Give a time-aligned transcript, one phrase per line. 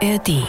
[0.00, 0.46] ARD.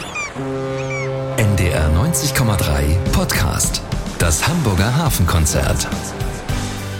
[1.36, 3.82] NDR 90,3 Podcast.
[4.20, 5.88] Das Hamburger Hafenkonzert.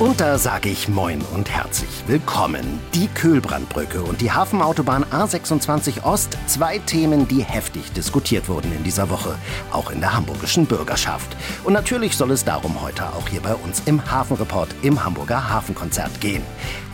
[0.00, 2.80] Und da sage ich Moin und herzlich willkommen.
[2.94, 9.10] Die Kühlbrandbrücke und die Hafenautobahn A26 Ost, zwei Themen, die heftig diskutiert wurden in dieser
[9.10, 9.34] Woche,
[9.72, 11.36] auch in der hamburgischen Bürgerschaft.
[11.64, 16.20] Und natürlich soll es darum heute auch hier bei uns im Hafenreport im Hamburger Hafenkonzert
[16.20, 16.42] gehen.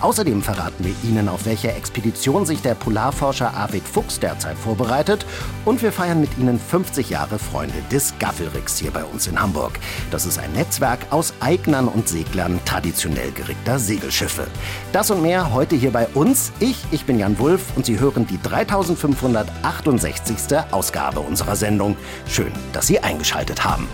[0.00, 5.24] Außerdem verraten wir Ihnen, auf welche Expedition sich der Polarforscher Arvid Fuchs derzeit vorbereitet.
[5.64, 9.78] Und wir feiern mit Ihnen 50 Jahre Freunde des Gaffelricks hier bei uns in Hamburg.
[10.10, 14.46] Das ist ein Netzwerk aus Eignern und Seglern traditionell gerickter Segelschiffe.
[14.92, 16.52] Das und mehr heute hier bei uns.
[16.60, 20.36] Ich, ich bin Jan Wulff und Sie hören die 3568.
[20.70, 21.96] Ausgabe unserer Sendung.
[22.28, 23.88] Schön, dass Sie eingeschaltet haben.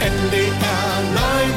[0.00, 0.52] NDR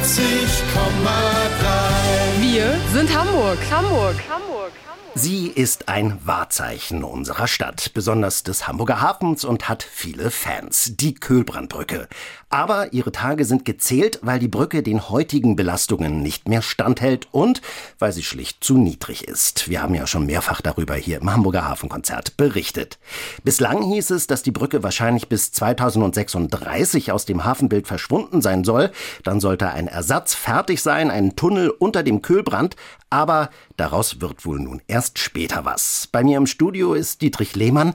[0.02, 3.58] 90,3 Wir sind Hamburg.
[3.72, 4.16] Hamburg.
[4.30, 4.72] Hamburg.
[5.18, 11.14] Sie ist ein Wahrzeichen unserer Stadt, besonders des Hamburger Hafens und hat viele Fans, die
[11.14, 12.10] Köhlbrandbrücke.
[12.56, 17.62] Aber ihre Tage sind gezählt, weil die Brücke den heutigen Belastungen nicht mehr standhält und
[18.00, 19.68] weil sie schlicht zu niedrig ist.
[19.68, 22.98] Wir haben ja schon mehrfach darüber hier im Hamburger Hafenkonzert berichtet.
[23.44, 28.90] Bislang hieß es, dass die Brücke wahrscheinlich bis 2036 aus dem Hafenbild verschwunden sein soll.
[29.26, 32.78] Dann sollte ein Ersatz fertig sein, ein Tunnel unter dem Köhlbrand.
[33.10, 36.08] Aber daraus wird wohl nun erst später was.
[36.12, 37.94] Bei mir im Studio ist Dietrich Lehmann.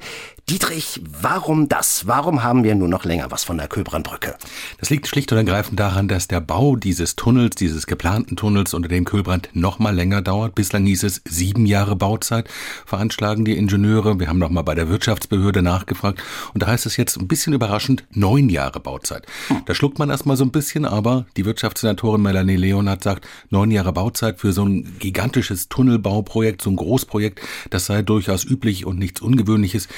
[0.48, 2.06] Dietrich, warum das?
[2.06, 4.36] Warum haben wir nur noch länger was von der Köhlbrandbrücke?
[4.78, 8.88] Das liegt schlicht und ergreifend daran, dass der Bau dieses Tunnels, dieses geplanten Tunnels unter
[8.88, 10.54] dem Köhlbrand noch mal länger dauert.
[10.54, 12.48] Bislang hieß es sieben Jahre Bauzeit,
[12.84, 14.18] veranschlagen die Ingenieure.
[14.18, 16.22] Wir haben noch mal bei der Wirtschaftsbehörde nachgefragt.
[16.52, 19.26] Und da heißt es jetzt ein bisschen überraschend neun Jahre Bauzeit.
[19.66, 23.92] Da schluckt man erstmal so ein bisschen, aber die Wirtschaftssenatorin Melanie Leonhardt sagt, neun Jahre
[23.92, 29.20] Bauzeit für so ein gigantisches Tunnelbauprojekt, so ein Großprojekt, das sei durchaus üblich und nichts
[29.20, 29.88] Ungewöhnliches.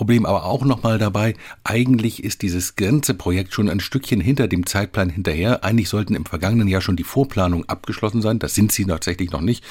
[0.00, 4.64] Problem aber auch nochmal dabei, eigentlich ist dieses ganze Projekt schon ein Stückchen hinter dem
[4.64, 5.62] Zeitplan hinterher.
[5.62, 8.38] Eigentlich sollten im vergangenen Jahr schon die Vorplanungen abgeschlossen sein.
[8.38, 9.62] Das sind sie tatsächlich noch nicht.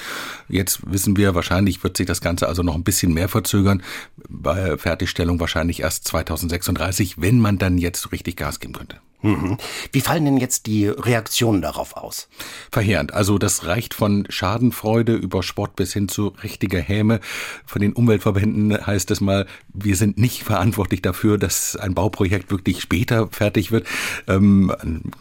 [0.48, 3.82] Jetzt wissen wir, wahrscheinlich wird sich das Ganze also noch ein bisschen mehr verzögern.
[4.28, 8.98] Bei Fertigstellung wahrscheinlich erst 2036, wenn man dann jetzt richtig Gas geben könnte.
[9.22, 9.58] Mhm.
[9.92, 12.28] Wie fallen denn jetzt die Reaktionen darauf aus?
[12.70, 13.12] Verheerend.
[13.12, 17.20] Also das reicht von Schadenfreude über Sport bis hin zu richtiger Häme.
[17.66, 22.80] Von den Umweltverbänden heißt es mal, wir sind nicht verantwortlich dafür, dass ein Bauprojekt wirklich
[22.80, 23.86] später fertig wird.
[24.26, 24.72] Ähm,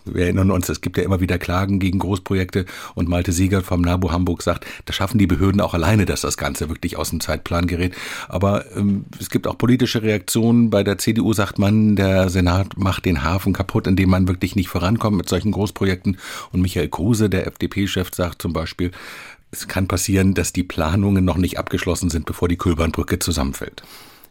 [0.06, 2.66] wir erinnern uns, es gibt ja immer wieder Klagen gegen Großprojekte
[2.96, 6.38] und Malte Sieger vom NABU Hamburg sagt, da schaffen die Behörden auch alleine, dass das
[6.38, 7.96] Ganze wirklich aus dem Zeitplan gerät.
[8.30, 10.70] Aber ähm, es gibt auch politische Reaktionen.
[10.70, 14.56] Bei der CDU sagt man, der Senat macht den Hafen kaputt in dem man wirklich
[14.56, 16.18] nicht vorankommt mit solchen Großprojekten.
[16.54, 18.92] Und Michael Kruse, der FDP-Chef, sagt zum Beispiel,
[19.52, 23.84] es kann passieren, dass die Planungen noch nicht abgeschlossen sind, bevor die Kölbernbrücke zusammenfällt.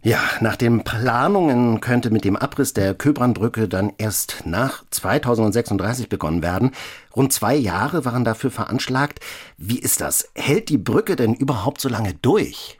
[0.02, 6.40] Ja, nach den Planungen könnte mit dem Abriss der Köbrandbrücke dann erst nach 2036 begonnen
[6.40, 6.70] werden.
[7.18, 9.18] Rund zwei Jahre waren dafür veranschlagt.
[9.56, 10.28] Wie ist das?
[10.36, 12.78] Hält die Brücke denn überhaupt so lange durch?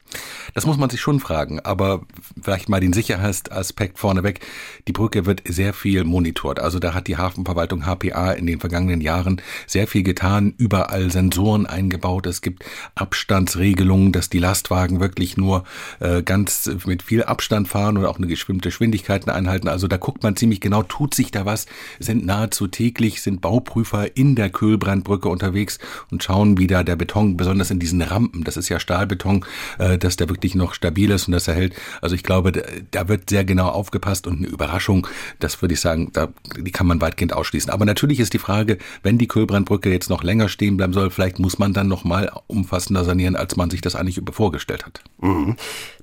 [0.54, 2.02] Das muss man sich schon fragen, aber
[2.40, 4.40] vielleicht mal den Sicherheitsaspekt vorneweg.
[4.88, 6.60] Die Brücke wird sehr viel monitort.
[6.60, 11.66] Also da hat die Hafenverwaltung HPA in den vergangenen Jahren sehr viel getan, überall Sensoren
[11.66, 12.26] eingebaut.
[12.26, 15.64] Es gibt Abstandsregelungen, dass die Lastwagen wirklich nur
[16.00, 19.68] äh, ganz mit viel Abstand fahren und auch eine bestimmte Geschwindigkeiten einhalten.
[19.68, 21.66] Also da guckt man ziemlich genau, tut sich da was,
[21.98, 25.78] sind nahezu täglich, sind Bauprüfer in der Köhlbrandbrücke unterwegs
[26.10, 29.44] und schauen, wie da der Beton, besonders in diesen Rampen, das ist ja Stahlbeton,
[29.78, 31.74] äh, dass der wirklich noch stabil ist und dass er hält.
[32.00, 32.52] Also ich glaube,
[32.90, 35.06] da wird sehr genau aufgepasst und eine Überraschung,
[35.38, 37.70] das würde ich sagen, da, die kann man weitgehend ausschließen.
[37.70, 41.38] Aber natürlich ist die Frage, wenn die Kölbrandbrücke jetzt noch länger stehen bleiben soll, vielleicht
[41.38, 45.02] muss man dann noch mal umfassender sanieren, als man sich das eigentlich vorgestellt hat.
[45.20, 45.56] Mhm.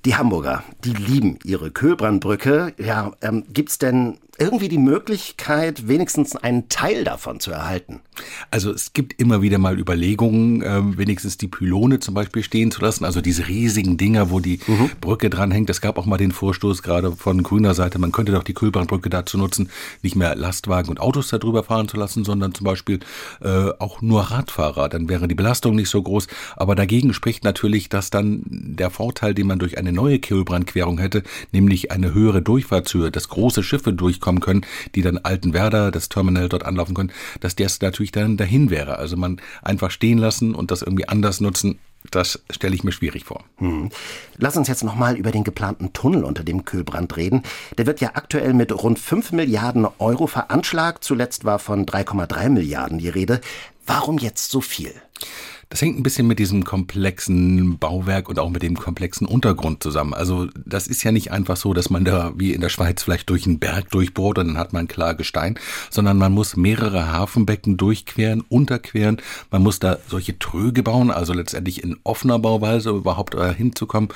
[0.04, 2.74] Die Hamburger, die lieben ihre Kölbrandbrücke.
[2.78, 8.00] Ja, ähm, gibt's denn irgendwie die Möglichkeit, wenigstens einen Teil davon zu erhalten?
[8.50, 12.80] Also es gibt immer wieder mal Überlegungen, äh, wenigstens die Pylone zum Beispiel stehen zu
[12.80, 14.90] lassen, also diese riesigen Dinger, wo die mhm.
[15.00, 15.70] Brücke dranhängt.
[15.70, 19.10] Es gab auch mal den Vorstoß gerade von grüner Seite, man könnte doch die Kühlbahnbrücke
[19.10, 19.70] dazu nutzen,
[20.02, 23.00] nicht mehr Lastwagen und Autos darüber fahren zu lassen, sondern zum Beispiel
[23.42, 24.88] äh, auch nur Radfahrer.
[24.88, 26.26] Dann wäre die Belastung nicht so groß.
[26.56, 31.22] Aber dagegen spricht natürlich, dass dann der Vorteil, den man durch eine neue Kühlbrandquerung hätte,
[31.52, 36.64] nämlich eine höhere Durchfahrtshöhe, dass große Schiffe durchkommen können, die dann Altenwerder, das Terminal dort
[36.64, 38.98] anlaufen können, dass das natürlich dann dahin wäre.
[38.98, 41.78] Also man einfach stehen lassen und das irgendwie anders nutzen,
[42.10, 43.44] das stelle ich mir schwierig vor.
[43.58, 43.90] Hm.
[44.36, 47.42] Lass uns jetzt nochmal über den geplanten Tunnel unter dem Kühlbrand reden.
[47.78, 51.04] Der wird ja aktuell mit rund 5 Milliarden Euro veranschlagt.
[51.04, 53.40] Zuletzt war von 3,3 Milliarden die Rede.
[53.86, 54.92] Warum jetzt so viel?
[55.68, 60.14] Das hängt ein bisschen mit diesem komplexen Bauwerk und auch mit dem komplexen Untergrund zusammen.
[60.14, 63.28] Also das ist ja nicht einfach so, dass man da wie in der Schweiz vielleicht
[63.30, 65.58] durch einen Berg durchbohrt und dann hat man klar Gestein,
[65.90, 69.16] sondern man muss mehrere Hafenbecken durchqueren, unterqueren.
[69.50, 74.10] Man muss da solche Tröge bauen, also letztendlich in offener Bauweise überhaupt äh, hinzukommen.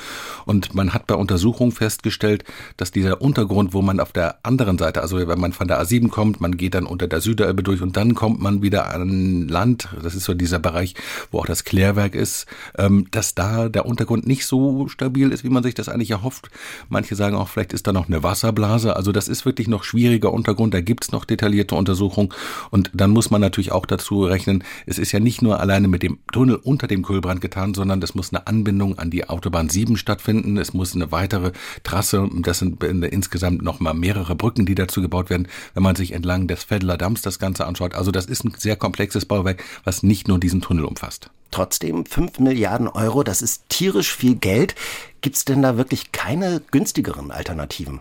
[0.46, 2.44] Und man hat bei Untersuchungen festgestellt,
[2.76, 6.11] dass dieser Untergrund, wo man auf der anderen Seite, also wenn man von der A7
[6.11, 9.88] kommt, man geht dann unter der Süderelbe durch und dann kommt man wieder an Land.
[10.00, 10.94] Das ist so dieser Bereich,
[11.32, 12.47] wo auch das Klärwerk ist,
[12.77, 16.51] ähm, dass da der Untergrund nicht so stabil ist, wie man sich das eigentlich erhofft.
[16.91, 18.95] Manche sagen auch, vielleicht ist da noch eine Wasserblase.
[18.95, 20.75] Also das ist wirklich noch schwieriger Untergrund.
[20.75, 22.29] Da gibt's noch detaillierte Untersuchungen.
[22.71, 26.03] Und dann muss man natürlich auch dazu rechnen, es ist ja nicht nur alleine mit
[26.03, 29.97] dem Tunnel unter dem Kühlbrand getan, sondern es muss eine Anbindung an die Autobahn 7
[29.97, 30.59] stattfinden.
[30.59, 31.53] Es muss eine weitere
[31.85, 36.13] Trasse, das sind insgesamt noch mal mehrere Brücken, die dazu gebaut werden, wenn man sich
[36.13, 37.95] entlang des Fedler Dams das Ganze anschaut.
[37.95, 41.30] Also das ist ein sehr komplexes Bauwerk, was nicht nur diesen Tunnel umfasst.
[41.50, 44.75] Trotzdem 5 Milliarden Euro, das ist tierisch viel Geld.
[45.20, 48.00] Gibt es denn da wirklich keine günstigeren Alternativen?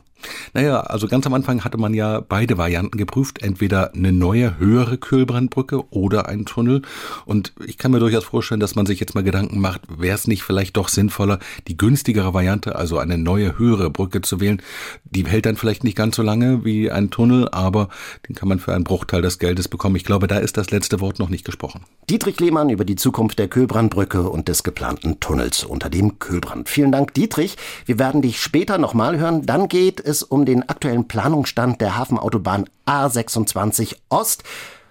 [0.53, 4.97] Naja, also ganz am Anfang hatte man ja beide Varianten geprüft, entweder eine neue, höhere
[4.97, 6.81] Kühlbrandbrücke oder ein Tunnel.
[7.25, 10.27] Und ich kann mir durchaus vorstellen, dass man sich jetzt mal Gedanken macht, wäre es
[10.27, 14.61] nicht vielleicht doch sinnvoller, die günstigere Variante, also eine neue, höhere Brücke zu wählen.
[15.03, 17.89] Die hält dann vielleicht nicht ganz so lange wie ein Tunnel, aber
[18.27, 19.95] den kann man für einen Bruchteil des Geldes bekommen.
[19.95, 21.81] Ich glaube, da ist das letzte Wort noch nicht gesprochen.
[22.09, 26.69] Dietrich Lehmann über die Zukunft der Kühlbrandbrücke und des geplanten Tunnels unter dem Kühlbrand.
[26.69, 27.57] Vielen Dank, Dietrich.
[27.85, 29.45] Wir werden dich später nochmal hören.
[29.45, 34.43] Dann geht es um den aktuellen Planungsstand der Hafenautobahn A26 Ost.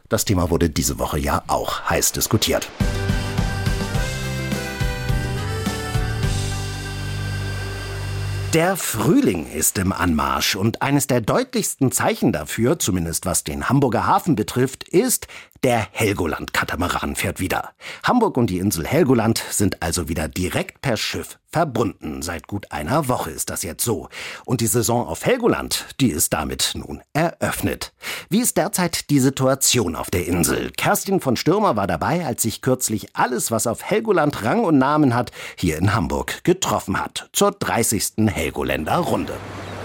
[0.09, 2.71] Das Thema wurde diese Woche ja auch heiß diskutiert.
[8.55, 14.07] Der Frühling ist im Anmarsch und eines der deutlichsten Zeichen dafür, zumindest was den Hamburger
[14.07, 15.27] Hafen betrifft, ist,
[15.63, 17.73] der Helgoland-Katamaran fährt wieder.
[18.03, 22.23] Hamburg und die Insel Helgoland sind also wieder direkt per Schiff verbunden.
[22.23, 24.09] Seit gut einer Woche ist das jetzt so.
[24.45, 27.93] Und die Saison auf Helgoland, die ist damit nun eröffnet.
[28.29, 30.71] Wie ist derzeit die Situation auf der Insel?
[30.77, 35.15] Kerstin von Stürmer war dabei, als sich kürzlich alles, was auf Helgoland Rang und Namen
[35.15, 37.29] hat, hier in Hamburg getroffen hat.
[37.33, 38.29] Zur 30.
[38.29, 39.35] Helgoländer Runde.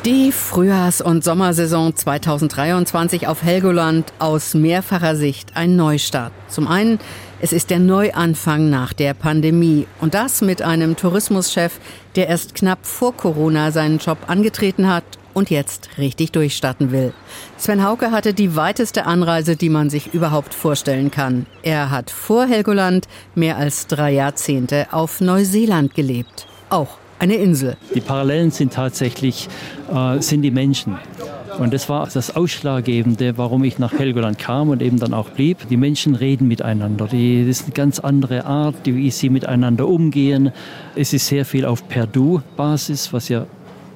[0.06, 6.33] Die Frühjahrs- und Sommersaison 2023 auf Helgoland aus mehrfacher Sicht ein Neustart.
[6.50, 7.00] Zum einen,
[7.43, 11.77] es ist der Neuanfang nach der Pandemie und das mit einem Tourismuschef,
[12.15, 15.03] der erst knapp vor Corona seinen Job angetreten hat
[15.33, 17.11] und jetzt richtig durchstarten will.
[17.57, 21.45] Sven Hauke hatte die weiteste Anreise, die man sich überhaupt vorstellen kann.
[21.63, 26.47] Er hat vor Helgoland mehr als drei Jahrzehnte auf Neuseeland gelebt.
[26.69, 27.75] Auch eine Insel.
[27.93, 29.49] Die Parallelen sind tatsächlich
[29.93, 30.97] äh, sind die Menschen.
[31.59, 35.67] Und das war das Ausschlaggebende, warum ich nach Helgoland kam und eben dann auch blieb.
[35.69, 37.07] Die Menschen reden miteinander.
[37.07, 40.51] Die, das ist eine ganz andere Art, wie sie miteinander umgehen.
[40.95, 43.45] Es ist sehr viel auf Per-Du-Basis, was ja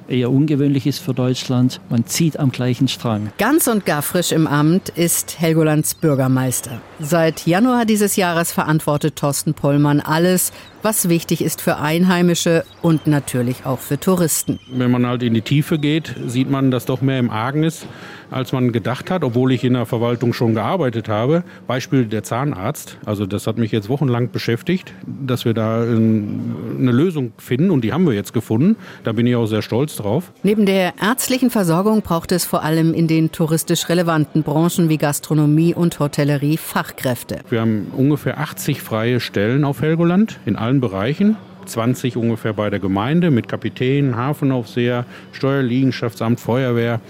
[0.08, 1.80] eher ungewöhnlich ist für Deutschland.
[1.88, 3.30] Man zieht am gleichen Strang.
[3.38, 6.80] Ganz und gar frisch im Amt ist Helgolands Bürgermeister.
[6.98, 10.52] Seit Januar dieses Jahres verantwortet Thorsten Pollmann alles,
[10.82, 14.58] was wichtig ist für Einheimische und natürlich auch für Touristen.
[14.70, 17.86] Wenn man halt in die Tiefe geht, sieht man, dass doch mehr im Argen ist
[18.30, 21.44] als man gedacht hat, obwohl ich in der Verwaltung schon gearbeitet habe.
[21.66, 22.98] Beispiel der Zahnarzt.
[23.04, 27.92] Also das hat mich jetzt wochenlang beschäftigt, dass wir da eine Lösung finden und die
[27.92, 28.76] haben wir jetzt gefunden.
[29.04, 30.32] Da bin ich auch sehr stolz drauf.
[30.42, 35.74] Neben der ärztlichen Versorgung braucht es vor allem in den touristisch relevanten Branchen wie Gastronomie
[35.74, 37.40] und Hotellerie Fachkräfte.
[37.48, 41.36] Wir haben ungefähr 80 freie Stellen auf Helgoland in allen Bereichen.
[41.64, 47.00] 20 ungefähr bei der Gemeinde mit Kapitän, Hafenaufseher, Steuerliegenschaftsamt, Feuerwehr.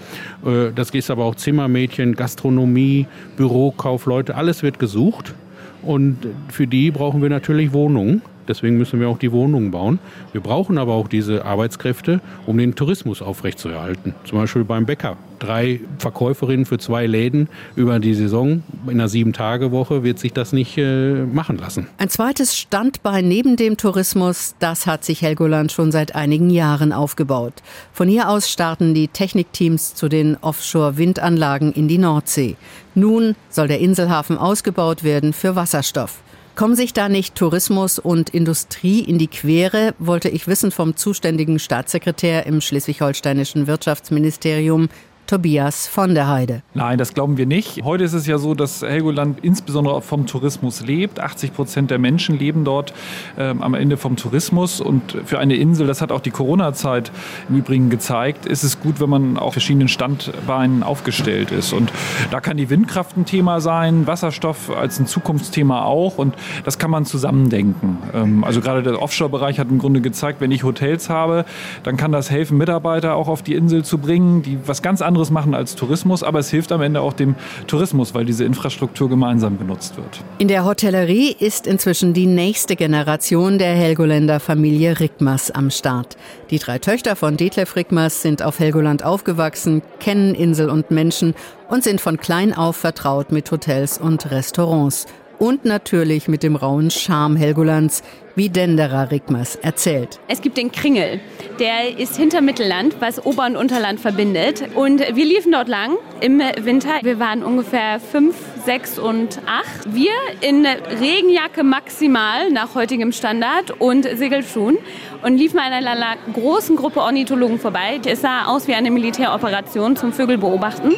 [0.45, 5.33] Äh, das geht aber auch Zimmermädchen, Gastronomie, Bürokaufleute, alles wird gesucht.
[5.81, 6.17] Und
[6.49, 8.21] für die brauchen wir natürlich Wohnungen.
[8.49, 9.99] Deswegen müssen wir auch die Wohnungen bauen.
[10.31, 14.15] Wir brauchen aber auch diese Arbeitskräfte, um den Tourismus aufrechtzuerhalten.
[14.25, 15.17] Zum Beispiel beim Bäcker.
[15.37, 18.63] Drei Verkäuferinnen für zwei Läden über die Saison.
[18.85, 21.87] In einer Sieben-Tage-Woche wird sich das nicht äh, machen lassen.
[21.99, 27.53] Ein zweites Standbein neben dem Tourismus, das hat sich Helgoland schon seit einigen Jahren aufgebaut.
[27.93, 32.57] Von hier aus starten die Technikteams zu den Offshore-Windanlagen in die Nordsee.
[32.95, 36.23] Nun soll der Inselhafen ausgebaut werden für Wasserstoff.
[36.59, 41.57] Kommen sich da nicht Tourismus und Industrie in die Quere, wollte ich wissen vom zuständigen
[41.57, 44.89] Staatssekretär im schleswig-holsteinischen Wirtschaftsministerium,
[45.29, 46.63] Tobias von der Heide.
[46.73, 47.83] Nein, das glauben wir nicht.
[47.83, 51.19] Heute ist es ja so, dass Helgoland insbesondere vom Tourismus lebt.
[51.19, 52.95] 80 Prozent der Menschen leben dort
[53.37, 54.81] ähm, am Ende vom Tourismus.
[54.81, 57.11] Und für eine Insel, das hat auch die Corona-Zeit
[57.47, 61.73] im Übrigen gezeigt, ist es gut, wenn man auf verschiedenen Standbeinen aufgestellt ist.
[61.73, 61.93] Und
[62.31, 66.17] da kann die Windkraft ein Thema sein, Wasserstoff als ein Zukunftsthema auch.
[66.17, 66.33] Und
[66.65, 67.99] das kann man zusammendenken.
[68.15, 71.45] Ähm, also gerade der Offshore-Bereich hat im Grunde gezeigt, wenn ich Hotels habe,
[71.83, 75.18] dann kann das helfen, Mitarbeiter auch auf die Insel zu bringen, die was ganz anderes
[75.29, 76.23] machen als Tourismus.
[76.23, 77.35] Aber es hilft am Ende auch dem
[77.67, 80.21] Tourismus, weil diese Infrastruktur gemeinsam genutzt wird.
[80.37, 86.15] In der Hotellerie ist inzwischen die nächste Generation der Helgoländer Familie Rickmers am Start.
[86.49, 91.35] Die drei Töchter von Detlef Rickmers sind auf Helgoland aufgewachsen, kennen Insel und Menschen
[91.67, 95.05] und sind von klein auf vertraut mit Hotels und Restaurants
[95.39, 98.03] und natürlich mit dem rauen Charme Helgolands,
[98.35, 100.19] wie Dendera Rickmers erzählt.
[100.27, 101.19] Es gibt den Kringel.
[101.59, 104.63] Der ist hinter Mittelland, was Ober- und Unterland verbindet.
[104.75, 106.99] Und wir liefen dort lang im Winter.
[107.01, 109.93] Wir waren ungefähr fünf, sechs und acht.
[109.93, 114.77] Wir in Regenjacke maximal nach heutigem Standard und Segelschuhen
[115.23, 117.99] und liefen an einer großen Gruppe Ornithologen vorbei.
[118.05, 120.93] Es sah aus wie eine Militäroperation zum Vögel beobachten.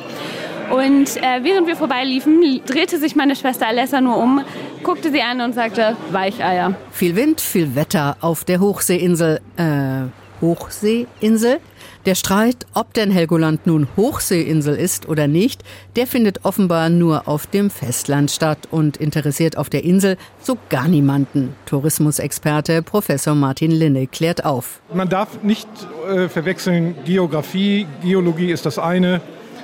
[0.69, 4.43] Und äh, während wir vorbeiliefen, drehte sich meine Schwester Alessa nur um,
[4.83, 6.75] guckte sie an und sagte, Weicheier.
[6.91, 9.39] Viel Wind, viel Wetter auf der Hochseeinsel.
[9.57, 10.09] Äh,
[10.41, 11.59] Hochseeinsel?
[12.07, 15.63] Der Streit, ob denn Helgoland nun Hochseeinsel ist oder nicht,
[15.95, 20.87] der findet offenbar nur auf dem Festland statt und interessiert auf der Insel so gar
[20.87, 21.55] niemanden.
[21.67, 24.81] Tourismusexperte Professor Martin Linne klärt auf.
[24.91, 25.67] Man darf nicht
[26.09, 29.21] äh, verwechseln, Geografie, Geologie ist das eine,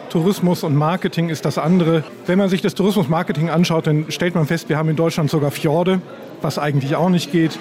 [0.10, 2.04] Tourismus und Marketing ist das andere.
[2.26, 5.52] Wenn man sich das Tourismusmarketing anschaut, dann stellt man fest, wir haben in Deutschland sogar
[5.52, 6.02] Fjorde,
[6.42, 7.58] was eigentlich auch nicht geht.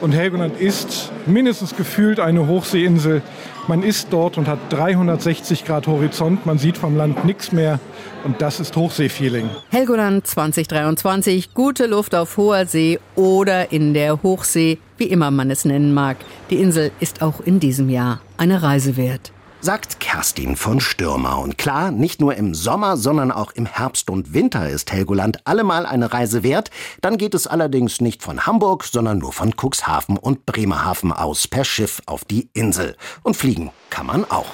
[0.00, 3.22] Und Helgoland ist mindestens gefühlt eine Hochseeinsel.
[3.66, 6.44] Man ist dort und hat 360 Grad Horizont.
[6.44, 7.80] Man sieht vom Land nichts mehr.
[8.22, 9.48] Und das ist Hochseefeeling.
[9.70, 11.54] Helgoland 2023.
[11.54, 16.18] Gute Luft auf hoher See oder in der Hochsee, wie immer man es nennen mag.
[16.50, 19.32] Die Insel ist auch in diesem Jahr eine Reise wert
[19.66, 21.40] sagt Kerstin von Stürmer.
[21.40, 25.86] Und klar, nicht nur im Sommer, sondern auch im Herbst und Winter ist Helgoland allemal
[25.86, 26.70] eine Reise wert.
[27.00, 31.64] Dann geht es allerdings nicht von Hamburg, sondern nur von Cuxhaven und Bremerhaven aus per
[31.64, 32.96] Schiff auf die Insel.
[33.24, 34.46] Und fliegen kann man auch.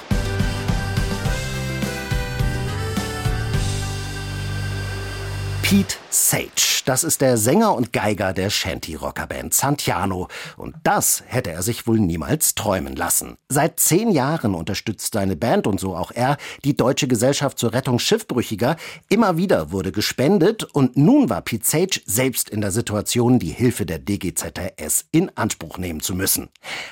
[5.61, 6.83] Pete Sage.
[6.85, 10.27] Das ist der Sänger und Geiger der Shanty-Rocker-Band Santiano.
[10.57, 13.37] Und das hätte er sich wohl niemals träumen lassen.
[13.49, 17.97] Seit zehn Jahren unterstützt seine Band und so auch er die Deutsche Gesellschaft zur Rettung
[17.97, 18.75] Schiffbrüchiger.
[19.09, 23.85] Immer wieder wurde gespendet und nun war Pete Sage selbst in der Situation, die Hilfe
[23.85, 26.49] der DGZRS in Anspruch nehmen zu müssen.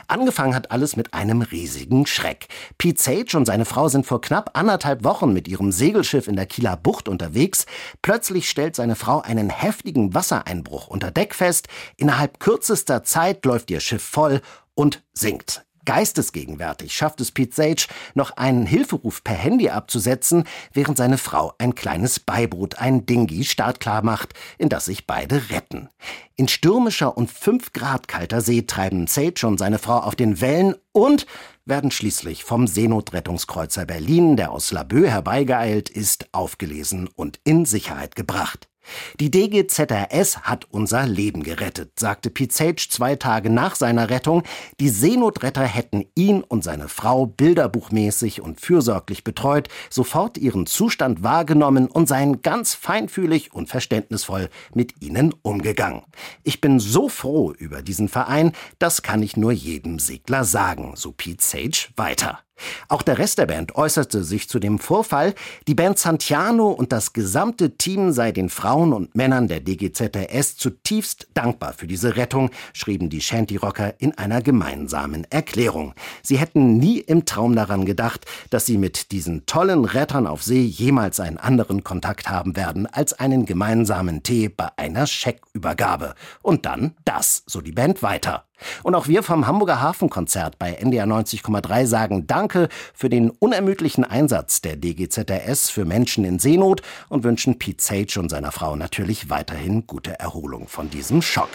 [0.08, 2.48] Angefangen hat alles mit einem riesigen Schreck.
[2.80, 6.48] Pete Sage und seine Frau sind vor knapp anderthalb Wochen mit ihrem Segelschiff in der
[6.48, 7.66] Kieler Bucht unterwegs.
[8.02, 11.68] Plötzlich stellt seine Frau einen heftigen Wassereinbruch unter Deck fest.
[11.98, 14.42] Innerhalb kürzester Zeit läuft ihr Schiff voll
[14.74, 15.66] und sinkt.
[15.86, 21.74] Geistesgegenwärtig schafft es Pete Sage, noch einen Hilferuf per Handy abzusetzen, während seine Frau ein
[21.74, 25.90] kleines Beiboot, ein Dingi, startklar macht, in das sich beide retten.
[26.36, 30.76] In stürmischer und fünf Grad kalter See treiben Sage und seine Frau auf den Wellen
[30.92, 31.26] und
[31.66, 38.71] werden schließlich vom Seenotrettungskreuzer Berlin, der aus Laboe herbeigeeilt ist, aufgelesen und in Sicherheit gebracht.
[39.20, 44.44] Die DGZRS hat unser Leben gerettet, sagte Sage zwei Tage nach seiner Rettung.
[44.80, 51.88] Die Seenotretter hätten ihn und seine Frau bilderbuchmäßig und fürsorglich betreut, sofort ihren Zustand wahrgenommen
[51.88, 56.04] und seien ganz feinfühlig und verständnisvoll mit ihnen umgegangen.
[56.44, 61.12] Ich bin so froh über diesen Verein, das kann ich nur jedem Segler sagen, so
[61.12, 62.40] Sage weiter.
[62.88, 65.34] Auch der Rest der Band äußerte sich zu dem Vorfall.
[65.68, 71.28] Die Band Santiano und das gesamte Team sei den Frauen und Männern der DGZRS zutiefst
[71.34, 75.94] dankbar für diese Rettung, schrieben die Shanty-Rocker in einer gemeinsamen Erklärung.
[76.24, 80.64] Sie hätten nie im Traum daran gedacht, dass sie mit diesen tollen Rettern auf See
[80.64, 86.16] jemals einen anderen Kontakt haben werden als einen gemeinsamen Tee bei einer Scheckübergabe.
[86.42, 88.46] Und dann das, so die Band weiter.
[88.84, 94.62] Und auch wir vom Hamburger Hafenkonzert bei NDR 90,3 sagen Danke für den unermüdlichen Einsatz
[94.62, 99.88] der DGZRS für Menschen in Seenot und wünschen Pete Sage und seiner Frau natürlich weiterhin
[99.88, 101.50] gute Erholung von diesem Schock.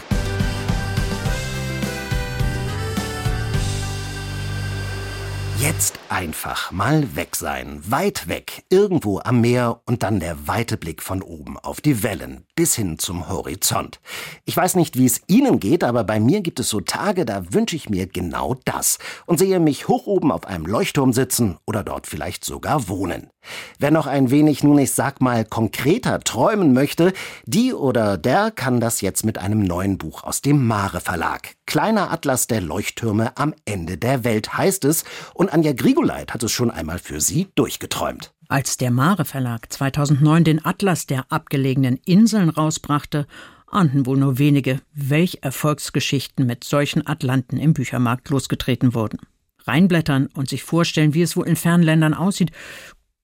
[5.59, 11.03] Jetzt einfach mal weg sein, weit weg, irgendwo am Meer und dann der weite Blick
[11.03, 14.01] von oben auf die Wellen bis hin zum Horizont.
[14.45, 17.53] Ich weiß nicht, wie es Ihnen geht, aber bei mir gibt es so Tage, da
[17.53, 21.85] wünsche ich mir genau das und sehe mich hoch oben auf einem Leuchtturm sitzen oder
[21.85, 23.31] dort vielleicht sogar wohnen.
[23.79, 27.13] Wer noch ein wenig, nun ich sag mal, konkreter träumen möchte,
[27.45, 31.55] die oder der kann das jetzt mit einem neuen Buch aus dem Mare Verlag.
[31.67, 36.53] Kleiner Atlas der Leuchttürme am Ende der Welt heißt es und Anja Grigoleit hat es
[36.53, 38.35] schon einmal für Sie durchgeträumt.
[38.49, 43.27] Als der Mare Verlag 2009 den Atlas der abgelegenen Inseln rausbrachte,
[43.67, 49.21] ahnten wohl nur wenige, welch Erfolgsgeschichten mit solchen Atlanten im Büchermarkt losgetreten wurden.
[49.67, 52.51] Reinblättern und sich vorstellen, wie es wohl in fernen Ländern aussieht,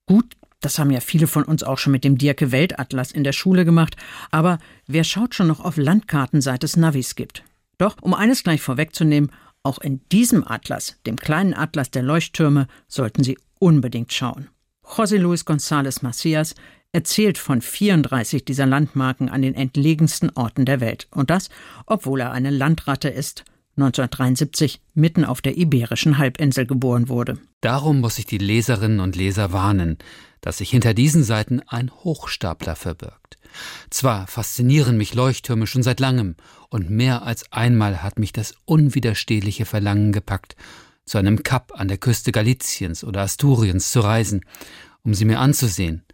[0.07, 3.33] Gut, das haben ja viele von uns auch schon mit dem Dirke Weltatlas in der
[3.33, 3.97] Schule gemacht,
[4.31, 7.45] aber wer schaut schon noch auf Landkarten, seit es Navis gibt?
[7.77, 9.31] Doch, um eines gleich vorwegzunehmen,
[9.63, 14.49] auch in diesem Atlas, dem kleinen Atlas der Leuchttürme, sollten Sie unbedingt schauen.
[14.85, 16.55] José Luis González Macias
[16.93, 21.09] erzählt von 34 dieser Landmarken an den entlegensten Orten der Welt.
[21.11, 21.49] Und das,
[21.87, 23.45] obwohl er eine Landratte ist
[23.77, 27.39] 1973 mitten auf der iberischen Halbinsel geboren wurde.
[27.63, 29.97] Darum muss ich die Leserinnen und Leser warnen,
[30.43, 33.39] dass sich hinter diesen Seiten ein Hochstapler verbirgt.
[33.89, 36.37] Zwar faszinieren mich Leuchttürme schon seit langem,
[36.69, 40.57] und mehr als einmal hat mich das unwiderstehliche Verlangen gepackt,
[41.07, 44.43] zu einem Kap an der Küste Galiciens oder Asturiens zu reisen,
[45.03, 46.05] um sie mir anzusehen.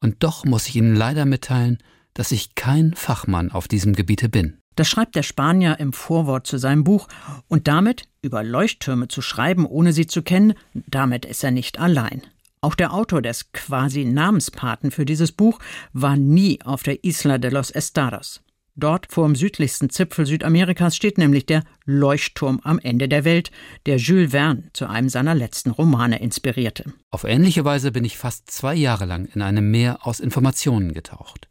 [0.00, 1.78] Und doch muss ich Ihnen leider mitteilen,
[2.14, 4.58] dass ich kein Fachmann auf diesem Gebiete bin.
[4.74, 7.08] Das schreibt der Spanier im Vorwort zu seinem Buch.
[7.46, 12.22] Und damit, über Leuchttürme zu schreiben, ohne sie zu kennen, damit ist er nicht allein.
[12.64, 15.58] Auch der Autor des quasi Namenspaten für dieses Buch
[15.92, 18.40] war nie auf der Isla de los Estados.
[18.76, 23.50] Dort vor dem südlichsten Zipfel Südamerikas steht nämlich der Leuchtturm am Ende der Welt,
[23.84, 26.94] der Jules Verne zu einem seiner letzten Romane inspirierte.
[27.10, 31.48] Auf ähnliche Weise bin ich fast zwei Jahre lang in einem Meer aus Informationen getaucht.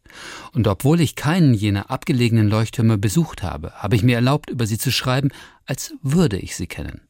[0.53, 4.77] Und obwohl ich keinen jener abgelegenen Leuchttürme besucht habe, habe ich mir erlaubt, über sie
[4.77, 5.29] zu schreiben,
[5.65, 7.01] als würde ich sie kennen.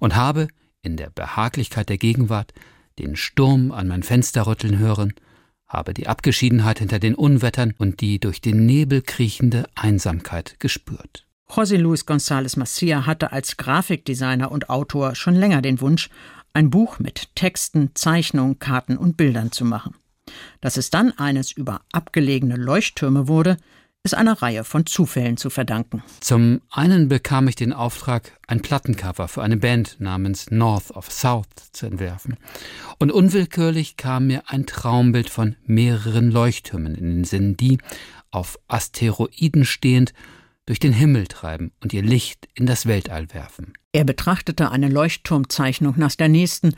[0.00, 0.48] Und habe,
[0.80, 2.52] in der Behaglichkeit der Gegenwart,
[2.98, 5.14] den Sturm an mein Fenster rütteln hören,
[5.66, 11.26] habe die Abgeschiedenheit hinter den Unwettern und die durch den Nebel kriechende Einsamkeit gespürt.
[11.48, 16.08] José Luis González Macia hatte als Grafikdesigner und Autor schon länger den Wunsch,
[16.54, 19.94] ein Buch mit Texten, Zeichnungen, Karten und Bildern zu machen.
[20.60, 23.56] Dass es dann eines über abgelegene Leuchttürme wurde,
[24.04, 26.02] ist einer Reihe von Zufällen zu verdanken.
[26.20, 31.46] Zum einen bekam ich den Auftrag, ein Plattencover für eine Band namens North of South
[31.72, 32.36] zu entwerfen.
[32.98, 37.78] Und unwillkürlich kam mir ein Traumbild von mehreren Leuchttürmen in den Sinn, die,
[38.32, 40.12] auf Asteroiden stehend,
[40.66, 43.72] durch den Himmel treiben und ihr Licht in das Weltall werfen.
[43.92, 46.74] Er betrachtete eine Leuchtturmzeichnung nach der nächsten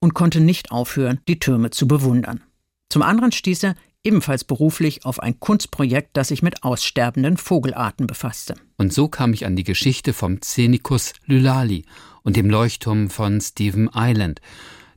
[0.00, 2.42] und konnte nicht aufhören, die Türme zu bewundern.
[2.88, 8.54] Zum anderen stieß er ebenfalls beruflich auf ein Kunstprojekt, das sich mit aussterbenden Vogelarten befasste.
[8.76, 11.84] Und so kam ich an die Geschichte vom Xenicus lylali
[12.22, 14.40] und dem Leuchtturm von Stephen Island,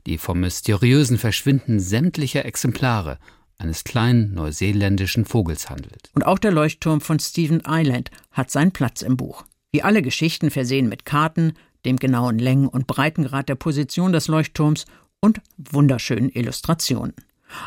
[0.06, 3.18] die vom mysteriösen Verschwinden sämtlicher Exemplare
[3.58, 6.10] eines kleinen neuseeländischen Vogels handelt.
[6.14, 9.44] Und auch der Leuchtturm von Stephen Island hat seinen Platz im Buch.
[9.70, 14.86] Wie alle Geschichten versehen mit Karten, dem genauen Längen- und Breitengrad der Position des Leuchtturms
[15.20, 17.14] und wunderschönen Illustrationen.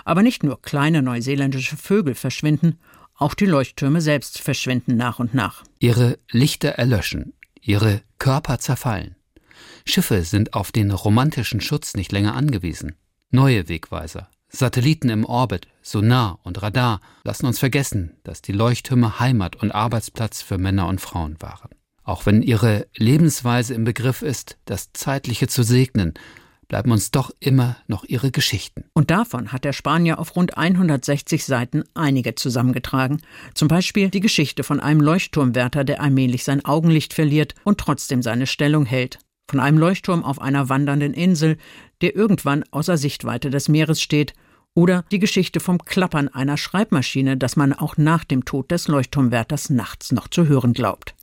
[0.04, 2.80] Aber nicht nur kleine neuseeländische Vögel verschwinden,
[3.16, 5.64] auch die Leuchttürme selbst verschwinden nach und nach.
[5.80, 9.16] Ihre Lichter erlöschen, ihre Körper zerfallen.
[9.86, 12.96] Schiffe sind auf den romantischen Schutz nicht länger angewiesen.
[13.32, 19.56] Neue Wegweiser, Satelliten im Orbit, Sonar und Radar lassen uns vergessen, dass die Leuchttürme Heimat
[19.58, 21.70] und Arbeitsplatz für Männer und Frauen waren.
[22.04, 26.14] Auch wenn ihre Lebensweise im Begriff ist, das Zeitliche zu segnen,
[26.68, 28.86] bleiben uns doch immer noch ihre Geschichten.
[28.94, 33.22] Und davon hat der Spanier auf rund 160 Seiten einige zusammengetragen.
[33.54, 38.48] Zum Beispiel die Geschichte von einem Leuchtturmwärter, der allmählich sein Augenlicht verliert und trotzdem seine
[38.48, 39.20] Stellung hält.
[39.50, 41.58] Von einem Leuchtturm auf einer wandernden Insel,
[42.02, 44.34] der irgendwann außer Sichtweite des Meeres steht.
[44.74, 49.70] Oder die Geschichte vom Klappern einer Schreibmaschine, das man auch nach dem Tod des Leuchtturmwärters
[49.70, 51.16] nachts noch zu hören glaubt.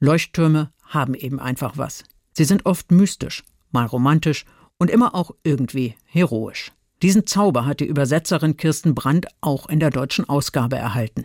[0.00, 2.02] Leuchttürme haben eben einfach was.
[2.32, 4.44] Sie sind oft mystisch, mal romantisch
[4.82, 6.72] und immer auch irgendwie heroisch.
[7.02, 11.24] Diesen Zauber hat die Übersetzerin Kirsten Brandt auch in der deutschen Ausgabe erhalten.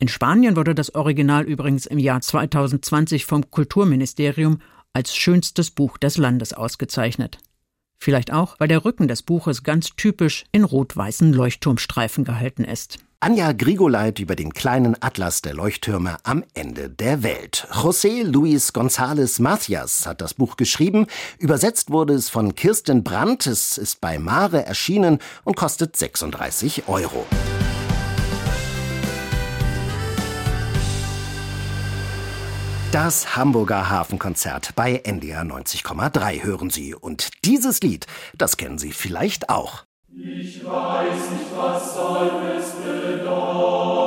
[0.00, 4.60] In Spanien wurde das Original übrigens im Jahr 2020 vom Kulturministerium
[4.92, 7.38] als schönstes Buch des Landes ausgezeichnet.
[8.00, 12.98] Vielleicht auch, weil der Rücken des Buches ganz typisch in rot-weißen Leuchtturmstreifen gehalten ist.
[13.20, 17.66] Anja Grigoleit über den kleinen Atlas der Leuchttürme am Ende der Welt.
[17.72, 21.08] José Luis González Macias hat das Buch geschrieben.
[21.40, 23.48] Übersetzt wurde es von Kirsten Brandt.
[23.48, 27.26] Es ist bei Mare erschienen und kostet 36 Euro.
[32.92, 36.94] Das Hamburger Hafenkonzert bei NDR 90,3 hören Sie.
[36.94, 39.87] Und dieses Lied, das kennen Sie vielleicht auch.
[40.20, 43.97] Ich weiß nicht, was soll es bedeuten,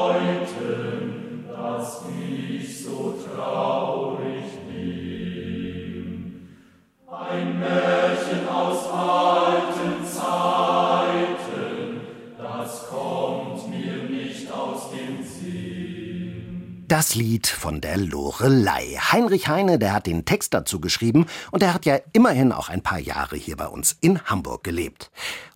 [16.91, 18.97] Das Lied von der Lorelei.
[18.99, 22.83] Heinrich Heine, der hat den Text dazu geschrieben und er hat ja immerhin auch ein
[22.83, 25.09] paar Jahre hier bei uns in Hamburg gelebt.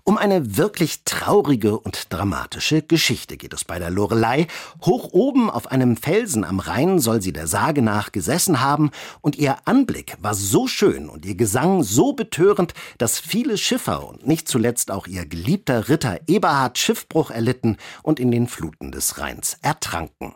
[0.06, 4.48] Um eine wirklich traurige und dramatische Geschichte geht es bei der Lorelei.
[4.86, 9.36] Hoch oben auf einem Felsen am Rhein soll sie der Sage nach gesessen haben und
[9.36, 14.48] ihr Anblick war so schön und ihr Gesang so betörend, dass viele Schiffer und nicht
[14.48, 20.34] zuletzt auch ihr geliebter Ritter Eberhard Schiffbruch erlitten und in den Fluten des Rheins ertranken.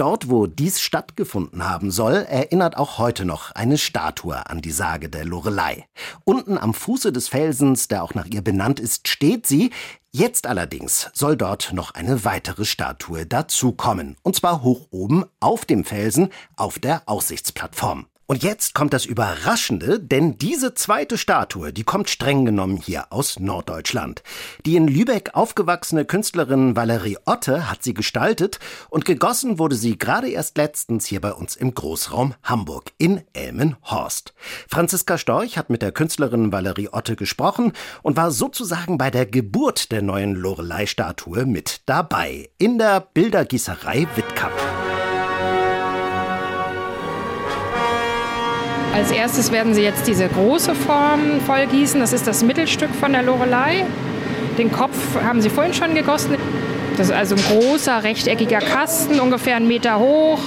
[0.00, 5.10] Dort, wo dies stattgefunden haben soll, erinnert auch heute noch eine Statue an die Sage
[5.10, 5.84] der Lorelei.
[6.24, 9.72] Unten am Fuße des Felsens, der auch nach ihr benannt ist, steht sie.
[10.10, 14.16] Jetzt allerdings soll dort noch eine weitere Statue dazukommen.
[14.22, 18.06] Und zwar hoch oben auf dem Felsen auf der Aussichtsplattform.
[18.30, 23.40] Und jetzt kommt das Überraschende, denn diese zweite Statue, die kommt streng genommen hier aus
[23.40, 24.22] Norddeutschland.
[24.64, 30.28] Die in Lübeck aufgewachsene Künstlerin Valerie Otte hat sie gestaltet und gegossen wurde sie gerade
[30.28, 34.32] erst letztens hier bei uns im Großraum Hamburg in Elmenhorst.
[34.68, 39.90] Franziska Storch hat mit der Künstlerin Valerie Otte gesprochen und war sozusagen bei der Geburt
[39.90, 44.54] der neuen Lorelei-Statue mit dabei in der Bildergießerei Wittkamp.
[48.92, 52.00] Als erstes werden Sie jetzt diese große Form vollgießen.
[52.00, 53.84] Das ist das Mittelstück von der Lorelei.
[54.58, 56.34] Den Kopf haben Sie vorhin schon gegossen.
[56.96, 60.40] Das ist also ein großer rechteckiger Kasten, ungefähr einen Meter hoch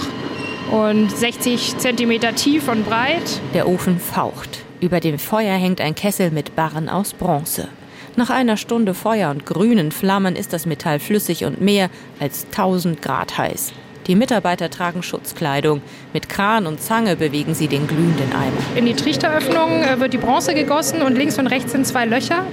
[0.71, 3.41] und 60 Zentimeter tief und breit.
[3.53, 4.59] Der Ofen faucht.
[4.81, 7.69] Über dem Feuer hängt ein Kessel mit Barren aus Bronze.
[8.17, 13.01] Nach einer Stunde Feuer und grünen Flammen ist das Metall flüssig und mehr als 1000
[13.01, 13.71] Grad heiß.
[14.07, 15.81] Die Mitarbeiter tragen Schutzkleidung.
[16.11, 18.61] Mit Kran und Zange bewegen sie den glühenden Eimer.
[18.75, 22.45] In die Trichteröffnung äh, wird die Bronze gegossen und links und rechts sind zwei Löcher.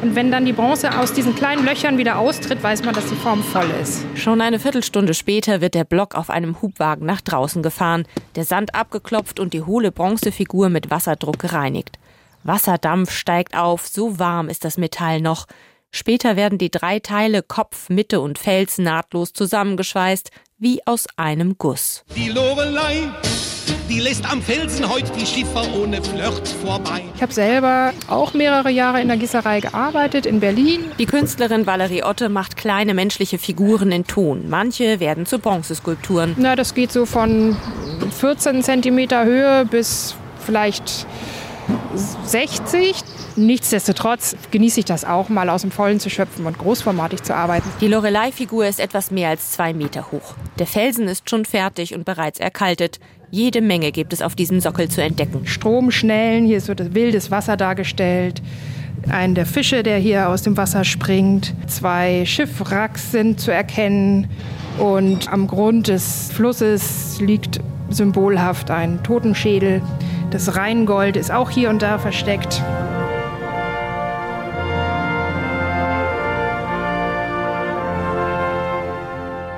[0.00, 3.16] Und wenn dann die Bronze aus diesen kleinen Löchern wieder austritt, weiß man, dass die
[3.16, 4.04] Form voll ist.
[4.14, 8.04] Schon eine Viertelstunde später wird der Block auf einem Hubwagen nach draußen gefahren,
[8.36, 11.98] der Sand abgeklopft und die hohle Bronzefigur mit Wasserdruck gereinigt.
[12.42, 15.46] Wasserdampf steigt auf, so warm ist das Metall noch.
[15.90, 20.30] Später werden die drei Teile Kopf, Mitte und Fels nahtlos zusammengeschweißt,
[20.64, 22.04] wie aus einem Guss.
[22.16, 23.10] Die Lorelei,
[23.90, 27.02] die lässt am Felsen heute die Schiffer ohne Flirt vorbei.
[27.14, 30.86] Ich habe selber auch mehrere Jahre in der Gießerei gearbeitet, in Berlin.
[30.98, 34.48] Die Künstlerin Valerie Otte macht kleine menschliche Figuren in Ton.
[34.48, 36.34] Manche werden zu Bronzeskulpturen.
[36.38, 37.54] Na, das geht so von
[38.18, 40.14] 14 Zentimeter Höhe bis
[40.46, 41.06] vielleicht
[41.96, 42.96] 60.
[43.36, 47.68] Nichtsdestotrotz genieße ich das auch mal aus dem Vollen zu schöpfen und großformatig zu arbeiten.
[47.80, 50.34] Die Lorelei-Figur ist etwas mehr als zwei Meter hoch.
[50.58, 53.00] Der Felsen ist schon fertig und bereits erkaltet.
[53.30, 55.46] Jede Menge gibt es auf diesem Sockel zu entdecken.
[55.46, 58.40] Stromschnellen, hier ist so das wildes Wasser dargestellt.
[59.10, 61.52] Einen der Fische, der hier aus dem Wasser springt.
[61.66, 64.28] Zwei Schiffwracks sind zu erkennen.
[64.78, 67.60] Und am Grund des Flusses liegt
[67.94, 69.82] symbolhaft ein Totenschädel.
[70.30, 72.62] Das Rheingold ist auch hier und da versteckt.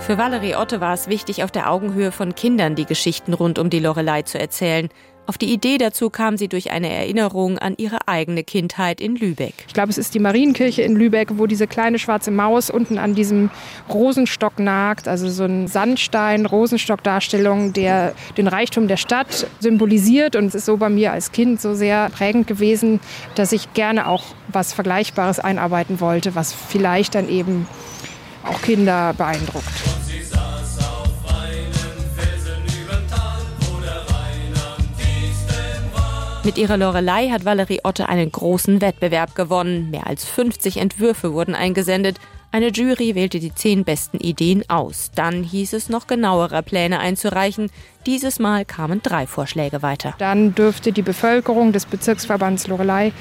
[0.07, 3.71] Für Valerie Otte war es wichtig, auf der Augenhöhe von Kindern die Geschichten rund um
[3.71, 4.89] die Lorelei zu erzählen.
[5.29, 9.55] Auf die Idee dazu kam sie durch eine Erinnerung an ihre eigene Kindheit in Lübeck.
[9.67, 13.17] Ich glaube, es ist die Marienkirche in Lübeck, wo diese kleine schwarze Maus unten an
[13.17, 13.51] diesem
[13.93, 20.37] Rosenstock nagt, also so ein Sandstein-Rosenstock-Darstellung, der den Reichtum der Stadt symbolisiert.
[20.37, 23.01] Und es ist so bei mir als Kind so sehr prägend gewesen,
[23.35, 27.67] dass ich gerne auch was Vergleichbares einarbeiten wollte, was vielleicht dann eben
[28.45, 30.06] auch Kinder beeindruckt.
[36.47, 39.91] Mit ihrer Lorelei hat Valerie Otte einen großen Wettbewerb gewonnen.
[39.91, 42.19] Mehr als 50 Entwürfe wurden eingesendet.
[42.53, 45.11] Eine Jury wählte die zehn besten Ideen aus.
[45.13, 47.69] Dann hieß es noch genauere Pläne einzureichen.
[48.07, 50.15] Dieses Mal kamen drei Vorschläge weiter.
[50.19, 53.13] Dann dürfte die Bevölkerung des Bezirksverbands Lorelei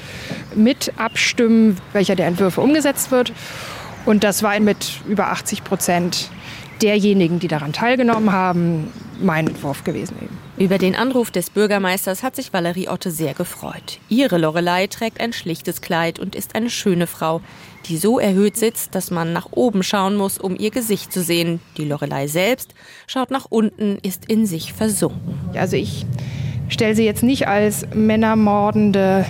[0.54, 3.32] mit abstimmen, welcher der Entwürfe umgesetzt wird.
[4.04, 6.30] Und das war mit über 80 Prozent
[6.82, 10.16] derjenigen, die daran teilgenommen haben, mein Entwurf gewesen.
[10.20, 10.36] Eben.
[10.58, 13.98] Über den Anruf des Bürgermeisters hat sich Valerie Otte sehr gefreut.
[14.08, 17.40] Ihre Lorelei trägt ein schlichtes Kleid und ist eine schöne Frau,
[17.86, 21.60] die so erhöht sitzt, dass man nach oben schauen muss, um ihr Gesicht zu sehen.
[21.76, 22.74] Die Lorelei selbst
[23.06, 25.38] schaut nach unten, ist in sich versunken.
[25.54, 26.06] Also ich
[26.68, 29.26] stelle sie jetzt nicht als männermordende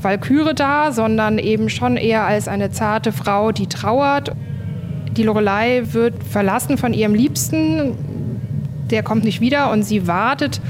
[0.00, 4.32] Walküre dar, sondern eben schon eher als eine zarte Frau, die trauert
[5.16, 7.96] die Lorelei wird verlassen von ihrem Liebsten,
[8.90, 10.60] der kommt nicht wieder und sie wartet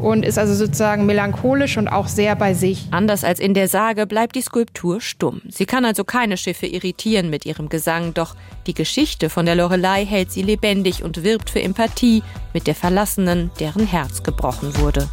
[0.00, 2.88] und ist also sozusagen melancholisch und auch sehr bei sich.
[2.90, 5.42] Anders als in der Sage bleibt die Skulptur stumm.
[5.48, 8.34] Sie kann also keine Schiffe irritieren mit ihrem Gesang, doch
[8.66, 13.50] die Geschichte von der Lorelei hält sie lebendig und wirbt für Empathie mit der Verlassenen,
[13.60, 15.08] deren Herz gebrochen wurde.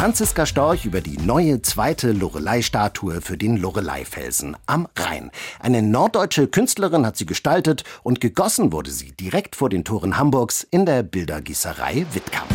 [0.00, 5.30] Franziska Storch über die neue zweite Lorelei-Statue für den Lorelei-Felsen am Rhein.
[5.58, 10.66] Eine norddeutsche Künstlerin hat sie gestaltet und gegossen wurde sie direkt vor den Toren Hamburgs
[10.70, 12.48] in der Bildergießerei Wittkamp.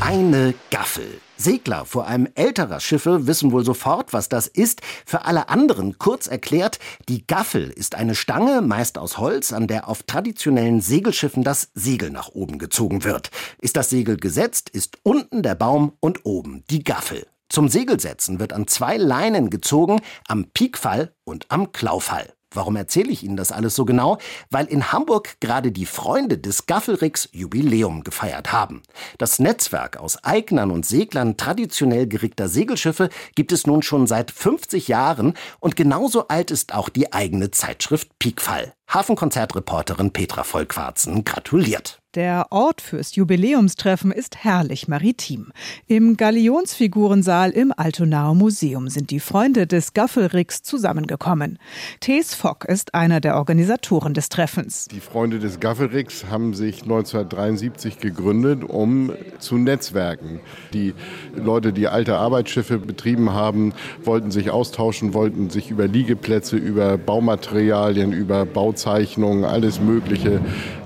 [0.00, 1.20] Eine Gaffel.
[1.42, 4.80] Segler, vor allem älterer Schiffe, wissen wohl sofort, was das ist.
[5.04, 6.78] Für alle anderen kurz erklärt,
[7.08, 12.10] die Gaffel ist eine Stange, meist aus Holz, an der auf traditionellen Segelschiffen das Segel
[12.10, 13.30] nach oben gezogen wird.
[13.60, 17.26] Ist das Segel gesetzt, ist unten der Baum und oben die Gaffel.
[17.48, 22.32] Zum Segelsetzen wird an zwei Leinen gezogen, am Piekfall und am Klaufall.
[22.54, 24.18] Warum erzähle ich Ihnen das alles so genau?
[24.50, 28.82] Weil in Hamburg gerade die Freunde des Gaffelricks Jubiläum gefeiert haben.
[29.18, 34.88] Das Netzwerk aus Eignern und Seglern traditionell gerickter Segelschiffe gibt es nun schon seit 50
[34.88, 38.74] Jahren und genauso alt ist auch die eigene Zeitschrift Piekfall.
[38.92, 42.02] Hafenkonzertreporterin Petra Vollquarzen gratuliert.
[42.14, 45.50] Der Ort fürs Jubiläumstreffen ist herrlich maritim.
[45.86, 51.58] Im Galionsfigurensaal im Altonaer Museum sind die Freunde des Gaffelricks zusammengekommen.
[52.00, 54.88] Thees Fock ist einer der Organisatoren des Treffens.
[54.90, 60.40] Die Freunde des Gaffelricks haben sich 1973 gegründet, um zu netzwerken.
[60.74, 60.92] Die
[61.34, 63.72] Leute, die alte Arbeitsschiffe betrieben haben,
[64.04, 68.44] wollten sich austauschen, wollten sich über Liegeplätze, über Baumaterialien, über
[68.82, 70.40] Bauzeichnungen, alles Mögliche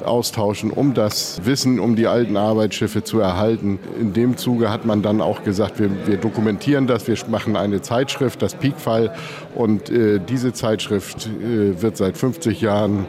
[0.05, 3.79] austauschen, um das Wissen um die alten Arbeitsschiffe zu erhalten.
[3.99, 7.81] In dem Zuge hat man dann auch gesagt, wir, wir dokumentieren das, wir machen eine
[7.81, 9.15] Zeitschrift, das Peakfall.
[9.55, 13.07] Und äh, diese Zeitschrift äh, wird seit 50 Jahren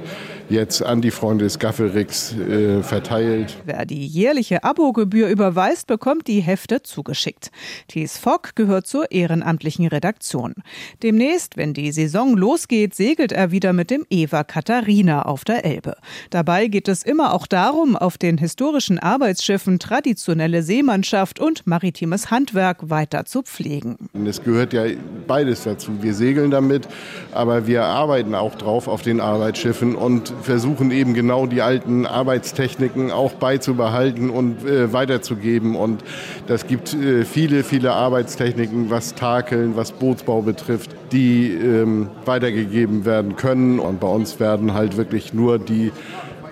[0.49, 3.57] jetzt an die Freunde des Gaffelricks äh, verteilt.
[3.65, 7.51] Wer die jährliche Abogebühr überweist, bekommt die Hefte zugeschickt.
[7.87, 10.55] Thies Fock gehört zur ehrenamtlichen Redaktion.
[11.03, 15.95] Demnächst, wenn die Saison losgeht, segelt er wieder mit dem Eva Katharina auf der Elbe.
[16.29, 22.89] Dabei geht es immer auch darum, auf den historischen Arbeitsschiffen traditionelle Seemannschaft und maritimes Handwerk
[22.89, 23.97] weiter zu pflegen.
[24.25, 24.85] Es gehört ja
[25.27, 25.91] beides dazu.
[26.01, 26.87] Wir segeln damit,
[27.33, 33.11] aber wir arbeiten auch drauf auf den Arbeitsschiffen und versuchen eben genau die alten Arbeitstechniken
[33.11, 35.75] auch beizubehalten und äh, weiterzugeben.
[35.75, 36.03] Und
[36.47, 43.35] das gibt äh, viele, viele Arbeitstechniken, was Takeln, was Bootsbau betrifft, die ähm, weitergegeben werden
[43.35, 43.79] können.
[43.79, 45.91] Und bei uns werden halt wirklich nur die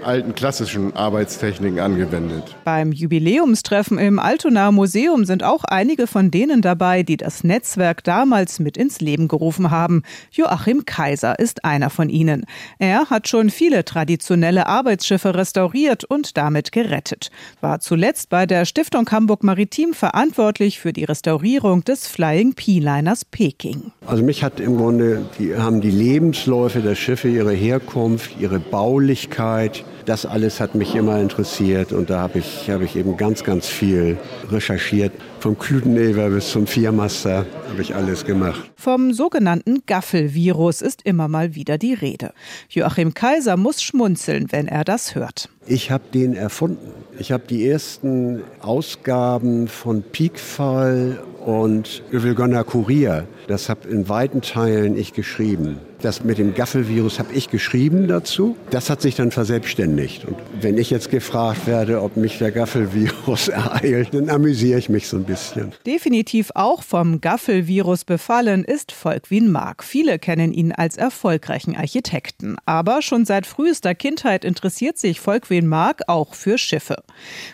[0.05, 2.55] alten klassischen Arbeitstechniken angewendet.
[2.63, 8.59] Beim Jubiläumstreffen im Altonaer Museum sind auch einige von denen dabei, die das Netzwerk damals
[8.59, 10.03] mit ins Leben gerufen haben.
[10.31, 12.45] Joachim Kaiser ist einer von ihnen.
[12.79, 17.31] Er hat schon viele traditionelle Arbeitsschiffe restauriert und damit gerettet.
[17.61, 23.91] War zuletzt bei der Stiftung Hamburg Maritim verantwortlich für die Restaurierung des Flying P-Liners Peking.
[24.05, 29.83] Also mich hat im Grunde, die haben die Lebensläufe der Schiffe, ihre Herkunft, ihre Baulichkeit,
[30.05, 33.67] das alles hat mich immer interessiert und da habe ich, hab ich eben ganz, ganz
[33.67, 34.17] viel
[34.51, 35.13] recherchiert.
[35.39, 38.71] Vom Klütenever bis zum Viermaster habe ich alles gemacht.
[38.75, 42.33] Vom sogenannten Gaffelvirus ist immer mal wieder die Rede.
[42.69, 45.49] Joachim Kaiser muss schmunzeln, wenn er das hört.
[45.67, 46.91] Ich habe den erfunden.
[47.17, 54.97] Ich habe die ersten Ausgaben von Peakfall und Övelgönner Kurier, das habe in weiten Teilen
[54.97, 55.77] ich geschrieben.
[56.01, 58.55] Das mit dem Gaffelvirus habe ich geschrieben dazu.
[58.69, 60.25] Das hat sich dann verselbstständigt.
[60.25, 65.07] Und wenn ich jetzt gefragt werde, ob mich der Gaffelvirus ereilt, dann amüsiere ich mich
[65.07, 65.71] so ein bisschen.
[65.85, 69.83] Definitiv auch vom Gaffelvirus befallen ist Volkwin Mark.
[69.83, 72.57] Viele kennen ihn als erfolgreichen Architekten.
[72.65, 76.97] Aber schon seit frühester Kindheit interessiert sich Volkwin Mark auch für Schiffe.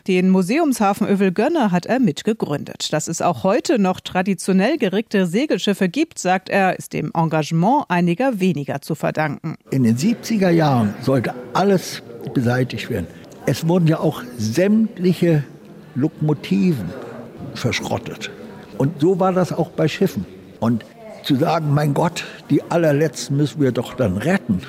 [0.08, 2.92] Den Museumshafen Övelgönne hat er mitgegründet.
[2.92, 8.40] Dass es auch heute noch traditionell gerickte Segelschiffe gibt, sagt er, ist dem Engagement einiger
[8.40, 9.56] weniger zu verdanken.
[9.70, 12.02] In den 70er Jahren sollte alles
[12.34, 13.08] beseitigt werden.
[13.46, 15.44] Es wurden ja auch sämtliche
[15.96, 16.90] Lokomotiven
[17.54, 18.32] verschrottet.
[18.78, 20.26] Und so war das auch bei Schiffen.
[20.60, 20.86] Und
[21.24, 24.62] zu sagen, mein Gott, die allerletzten müssen wir doch dann retten.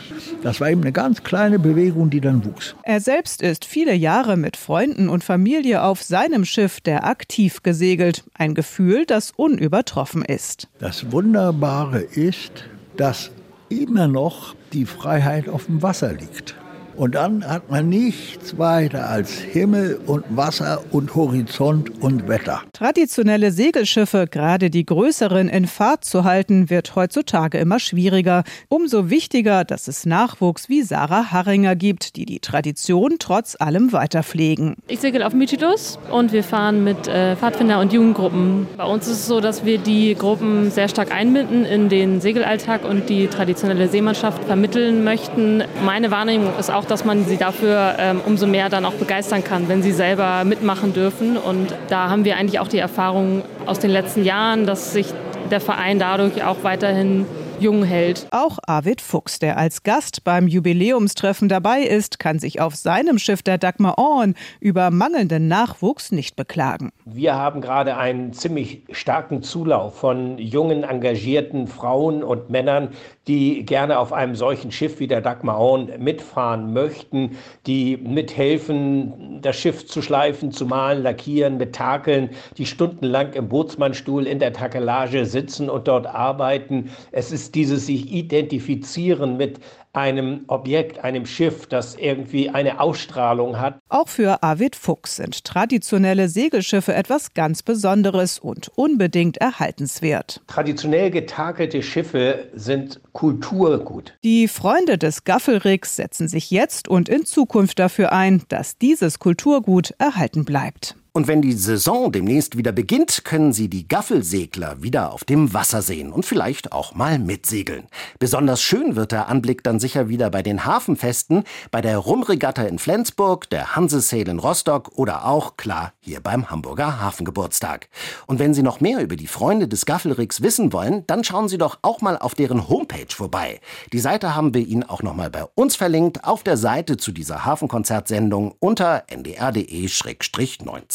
[0.42, 2.74] Das war eben eine ganz kleine Bewegung, die dann wuchs.
[2.82, 8.24] Er selbst ist viele Jahre mit Freunden und Familie auf seinem Schiff der Aktiv gesegelt.
[8.34, 10.68] Ein Gefühl, das unübertroffen ist.
[10.78, 12.64] Das Wunderbare ist,
[12.96, 13.30] dass
[13.68, 16.54] immer noch die Freiheit auf dem Wasser liegt.
[16.96, 22.62] Und dann hat man nichts weiter als Himmel und Wasser und Horizont und Wetter.
[22.72, 28.44] Traditionelle Segelschiffe, gerade die größeren, in Fahrt zu halten, wird heutzutage immer schwieriger.
[28.68, 34.22] Umso wichtiger, dass es Nachwuchs wie Sarah Harringer gibt, die die Tradition trotz allem weiter
[34.22, 34.76] pflegen.
[34.88, 38.66] Ich segel auf Mytilus und wir fahren mit äh, Pfadfinder- und Jugendgruppen.
[38.76, 42.84] Bei uns ist es so, dass wir die Gruppen sehr stark einbinden in den Segelalltag
[42.84, 45.62] und die traditionelle Seemannschaft vermitteln möchten.
[45.84, 49.68] Meine Wahrnehmung ist auch, dass man sie dafür ähm, umso mehr dann auch begeistern kann,
[49.68, 51.36] wenn sie selber mitmachen dürfen.
[51.36, 55.06] Und da haben wir eigentlich auch die Erfahrung aus den letzten Jahren, dass sich
[55.50, 57.26] der Verein dadurch auch weiterhin
[57.62, 58.26] jung hält.
[58.30, 63.42] Auch Arvid Fuchs, der als Gast beim Jubiläumstreffen dabei ist, kann sich auf seinem Schiff
[63.42, 66.90] der Dagmar Orn über mangelnden Nachwuchs nicht beklagen.
[67.14, 72.90] Wir haben gerade einen ziemlich starken Zulauf von jungen, engagierten Frauen und Männern,
[73.28, 79.56] die gerne auf einem solchen Schiff wie der Dagmar Orn mitfahren möchten, die mithelfen, das
[79.56, 85.68] Schiff zu schleifen, zu malen, lackieren, betakeln, die stundenlang im Bootsmannstuhl in der Takelage sitzen
[85.68, 86.90] und dort arbeiten.
[87.10, 89.60] Es ist dieses sich identifizieren mit
[89.92, 93.78] einem Objekt, einem Schiff, das irgendwie eine Ausstrahlung hat.
[93.88, 100.40] Auch für Arvid Fuchs sind traditionelle Segelschiffe etwas ganz Besonderes und unbedingt erhaltenswert.
[100.46, 104.14] Traditionell getakelte Schiffe sind Kulturgut.
[104.24, 109.94] Die Freunde des Gaffelricks setzen sich jetzt und in Zukunft dafür ein, dass dieses Kulturgut
[109.98, 110.96] erhalten bleibt.
[111.14, 115.82] Und wenn die Saison demnächst wieder beginnt, können Sie die Gaffelsegler wieder auf dem Wasser
[115.82, 117.86] sehen und vielleicht auch mal mitsegeln.
[118.18, 122.78] Besonders schön wird der Anblick dann sicher wieder bei den Hafenfesten, bei der Rumregatta in
[122.78, 127.90] Flensburg, der Hansesail in Rostock oder auch, klar, hier beim Hamburger Hafengeburtstag.
[128.26, 131.58] Und wenn Sie noch mehr über die Freunde des Gaffelricks wissen wollen, dann schauen Sie
[131.58, 133.60] doch auch mal auf deren Homepage vorbei.
[133.92, 137.12] Die Seite haben wir Ihnen auch noch mal bei uns verlinkt, auf der Seite zu
[137.12, 139.04] dieser Hafenkonzertsendung unter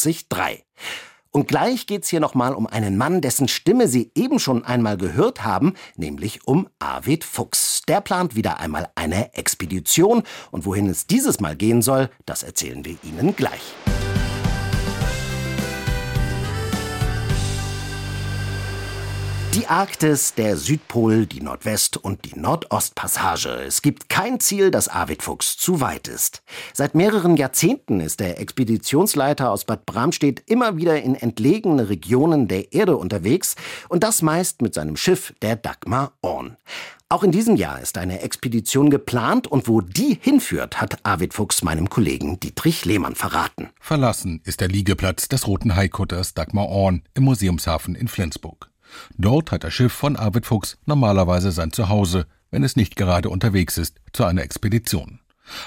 [0.07, 0.63] ndr.de-90
[1.31, 5.43] und gleich geht's hier nochmal um einen Mann, dessen Stimme Sie eben schon einmal gehört
[5.43, 7.83] haben, nämlich um Arvid Fuchs.
[7.87, 12.83] Der plant wieder einmal eine Expedition und wohin es dieses Mal gehen soll, das erzählen
[12.85, 13.61] wir Ihnen gleich.
[19.57, 23.49] Die Arktis, der Südpol, die Nordwest- und die Nordostpassage.
[23.65, 26.43] Es gibt kein Ziel, das Arvid Fuchs zu weit ist.
[26.73, 32.71] Seit mehreren Jahrzehnten ist der Expeditionsleiter aus Bad Bramstedt immer wieder in entlegene Regionen der
[32.71, 33.55] Erde unterwegs
[33.89, 36.55] und das meist mit seinem Schiff, der Dagmar Orn.
[37.09, 41.63] Auch in diesem Jahr ist eine Expedition geplant und wo die hinführt, hat Arvid Fuchs
[41.63, 43.69] meinem Kollegen Dietrich Lehmann verraten.
[43.79, 48.69] Verlassen ist der Liegeplatz des roten Haikutters Dagmar Orn im Museumshafen in Flensburg.
[49.17, 53.77] Dort hat das Schiff von Arvid Fuchs normalerweise sein Zuhause, wenn es nicht gerade unterwegs
[53.77, 55.19] ist zu einer Expedition.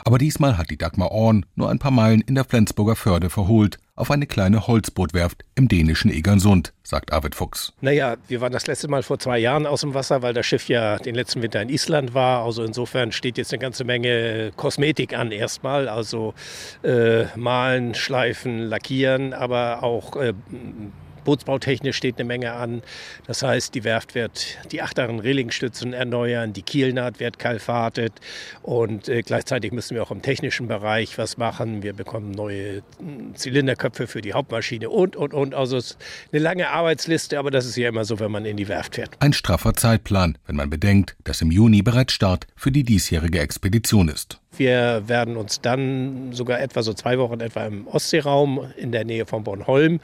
[0.04, 3.78] Aber diesmal hat die Dagmar Orn nur ein paar Meilen in der Flensburger Förde verholt,
[3.96, 7.72] auf eine kleine Holzbootwerft im dänischen Egersund, sagt Arvid Fuchs.
[7.80, 10.68] Naja, wir waren das letzte Mal vor zwei Jahren aus dem Wasser, weil das Schiff
[10.68, 12.44] ja den letzten Winter in Island war.
[12.44, 15.88] Also insofern steht jetzt eine ganze Menge Kosmetik an erstmal.
[15.88, 16.34] Also
[16.82, 20.32] äh, malen, schleifen, lackieren, aber auch äh,
[21.24, 22.82] Bootsbautechnisch steht eine Menge an.
[23.26, 28.12] Das heißt, die Werft wird die achteren Relingstützen erneuern, die Kielnaht wird kalfatet
[28.62, 31.82] und äh, gleichzeitig müssen wir auch im technischen Bereich was machen.
[31.82, 35.54] Wir bekommen neue hm, Zylinderköpfe für die Hauptmaschine und, und, und.
[35.54, 35.98] Also es ist
[36.32, 39.10] eine lange Arbeitsliste, aber das ist ja immer so, wenn man in die Werft fährt.
[39.20, 44.08] Ein straffer Zeitplan, wenn man bedenkt, dass im Juni bereits Start für die diesjährige Expedition
[44.08, 44.40] ist.
[44.60, 49.24] Wir werden uns dann sogar etwa so zwei Wochen etwa im Ostseeraum in der Nähe
[49.24, 50.00] von Bornholm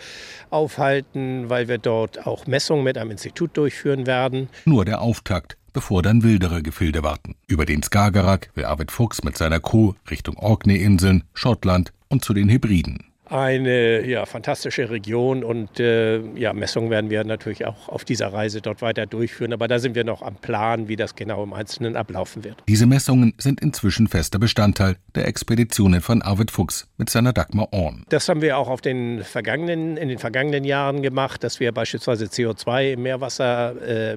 [0.49, 4.49] aufhalten, weil wir dort auch Messungen mit einem Institut durchführen werden.
[4.65, 7.35] Nur der Auftakt, bevor dann wildere Gefilde warten.
[7.47, 12.49] Über den Skagerrak will Arvid Fuchs mit seiner Crew Richtung Orkney-Inseln, Schottland und zu den
[12.49, 18.33] Hebriden eine ja, fantastische Region und äh, ja, Messungen werden wir natürlich auch auf dieser
[18.33, 19.53] Reise dort weiter durchführen.
[19.53, 22.63] Aber da sind wir noch am Plan, wie das genau im Einzelnen ablaufen wird.
[22.69, 28.05] Diese Messungen sind inzwischen fester Bestandteil der Expeditionen von Arvid Fuchs mit seiner Dagmar Orn.
[28.11, 32.27] Das haben wir auch auf den vergangenen, in den vergangenen Jahren gemacht, dass wir beispielsweise
[32.27, 34.17] CO2 im Meerwasser äh,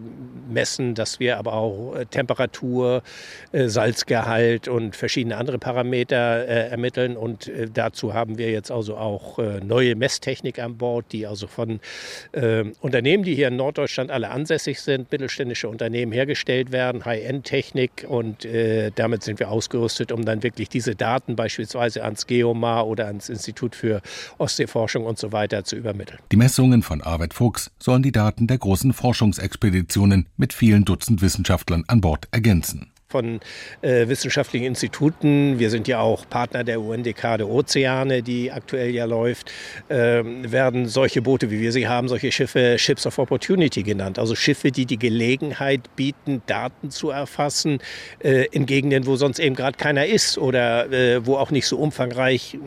[0.52, 3.02] messen, dass wir aber auch äh, Temperatur,
[3.52, 7.18] äh, Salzgehalt und verschiedene andere Parameter äh, ermitteln.
[7.18, 11.48] Und äh, dazu haben wir jetzt also auch äh, neue Messtechnik an Bord, die also
[11.48, 11.80] von
[12.32, 18.46] äh, Unternehmen, die hier in Norddeutschland alle ansässig sind, mittelständische Unternehmen hergestellt werden, High-End-Technik und
[18.46, 23.30] äh, damit sind wir ausgerüstet, um dann wirklich diese Daten beispielsweise ans Geomar oder ans
[23.30, 24.02] Institut für
[24.38, 26.20] Ostseeforschung und so weiter zu übermitteln.
[26.32, 31.84] Die Messungen von Arvid Fuchs sollen die Daten der großen Forschungsexpeditionen mit vielen Dutzend Wissenschaftlern
[31.88, 33.40] an Bord ergänzen von
[33.82, 35.58] äh, wissenschaftlichen Instituten.
[35.58, 39.52] Wir sind ja auch Partner der UNDK der Ozeane, die aktuell ja läuft.
[39.90, 44.20] Ähm, werden solche Boote, wie wir sie haben, solche Schiffe Ships of Opportunity genannt.
[44.20, 47.80] Also Schiffe, die die Gelegenheit bieten, Daten zu erfassen
[48.20, 51.80] äh, in Gegenden, wo sonst eben gerade keiner ist oder äh, wo auch nicht so
[51.80, 52.60] umfangreich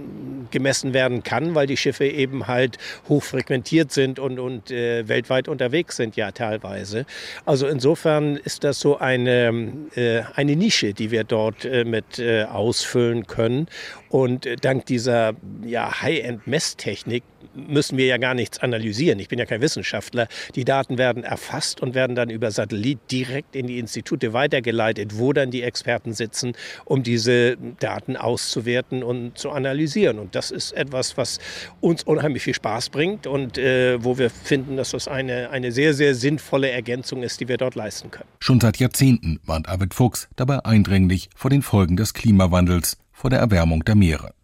[0.50, 2.78] gemessen werden kann, weil die Schiffe eben halt
[3.08, 7.06] hochfrequentiert sind und, und äh, weltweit unterwegs sind ja teilweise.
[7.44, 12.44] Also insofern ist das so eine äh, eine Nische, die wir dort äh, mit äh,
[12.44, 13.66] ausfüllen können.
[14.08, 17.22] Und äh, dank dieser ja, High-End-Messtechnik
[17.54, 19.18] müssen wir ja gar nichts analysieren.
[19.18, 20.28] Ich bin ja kein Wissenschaftler.
[20.54, 25.32] Die Daten werden erfasst und werden dann über Satellit direkt in die Institute weitergeleitet, wo
[25.32, 26.52] dann die Experten sitzen,
[26.84, 30.18] um diese Daten auszuwerten und zu analysieren.
[30.18, 31.38] Und das ist etwas, was
[31.80, 35.94] uns unheimlich viel Spaß bringt und äh, wo wir finden, dass das eine, eine sehr,
[35.94, 38.28] sehr sinnvolle Ergänzung ist, die wir dort leisten können.
[38.40, 43.38] Schon seit Jahrzehnten warnt Arvid Fuchs dabei eindringlich vor den Folgen des Klimawandels, vor der
[43.38, 44.34] Erwärmung der Meere.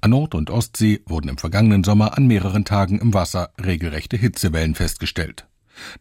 [0.00, 4.74] An Nord- und Ostsee wurden im vergangenen Sommer an mehreren Tagen im Wasser regelrechte Hitzewellen
[4.74, 5.46] festgestellt.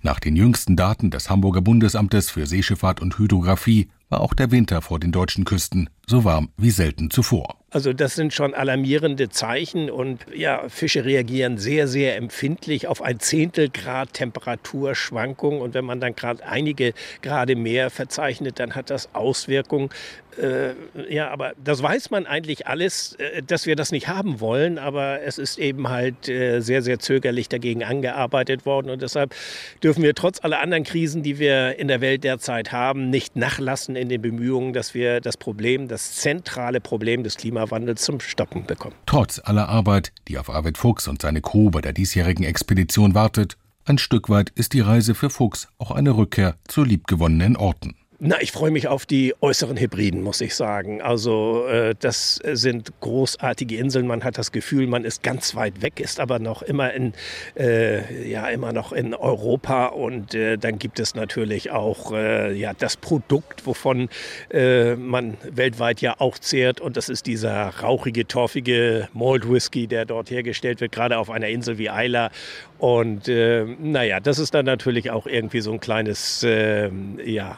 [0.02, 4.82] Nach den jüngsten Daten des Hamburger Bundesamtes für Seeschifffahrt und Hydrographie war auch der Winter
[4.82, 7.58] vor den deutschen Küsten so warm wie selten zuvor.
[7.74, 13.20] Also das sind schon alarmierende Zeichen und ja, Fische reagieren sehr, sehr empfindlich auf ein
[13.20, 16.94] Zehntel Grad Temperaturschwankung und wenn man dann gerade einige
[17.24, 19.90] Grade mehr verzeichnet, dann hat das Auswirkungen.
[20.38, 20.74] Äh,
[21.14, 25.22] ja, aber das weiß man eigentlich alles, äh, dass wir das nicht haben wollen, aber
[25.22, 29.36] es ist eben halt äh, sehr, sehr zögerlich dagegen angearbeitet worden und deshalb
[29.84, 33.96] dürfen wir trotz aller anderen Krisen, die wir in der Welt derzeit haben, nicht nachlassen
[33.96, 38.96] in den Bemühungen, dass wir das Problem, das zentrale Problem des Klimawandels zum Stoppen bekommen.
[39.06, 43.58] Trotz aller Arbeit, die auf Arvid Fuchs und seine Crew bei der diesjährigen Expedition wartet,
[43.86, 47.96] ein Stück weit ist die Reise für Fuchs auch eine Rückkehr zu liebgewonnenen Orten.
[48.26, 51.02] Na, ich freue mich auf die äußeren Hybriden, muss ich sagen.
[51.02, 54.08] Also äh, das sind großartige Inseln.
[54.08, 57.12] Man hat das Gefühl, man ist ganz weit weg, ist aber noch immer in
[57.60, 59.88] äh, ja immer noch in Europa.
[59.88, 64.08] Und äh, dann gibt es natürlich auch äh, ja das Produkt, wovon
[64.52, 66.80] äh, man weltweit ja auch zehrt.
[66.80, 71.50] Und das ist dieser rauchige, torfige Malt Whisky, der dort hergestellt wird, gerade auf einer
[71.50, 72.32] Insel wie Isla.
[72.78, 77.58] Und äh, naja, das ist dann natürlich auch irgendwie so ein kleines ja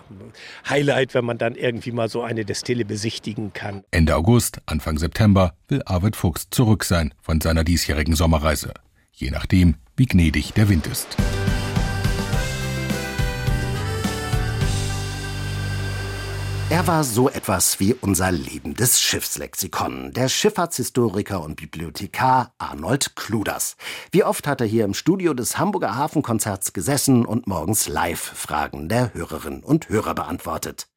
[0.70, 3.84] Highlight, wenn man dann irgendwie mal so eine Destille besichtigen kann.
[3.92, 8.74] Ende August, Anfang September will Arvid Fuchs zurück sein von seiner diesjährigen Sommerreise.
[9.12, 11.18] Je nachdem, wie gnädig der Wind ist.
[16.72, 23.78] Er war so etwas wie unser lebendes Schiffslexikon, der Schifffahrtshistoriker und Bibliothekar Arnold Kluders.
[24.12, 29.14] Wie oft hat er hier im Studio des Hamburger Hafenkonzerts gesessen und morgens Live-Fragen der
[29.14, 30.88] Hörerinnen und Hörer beantwortet.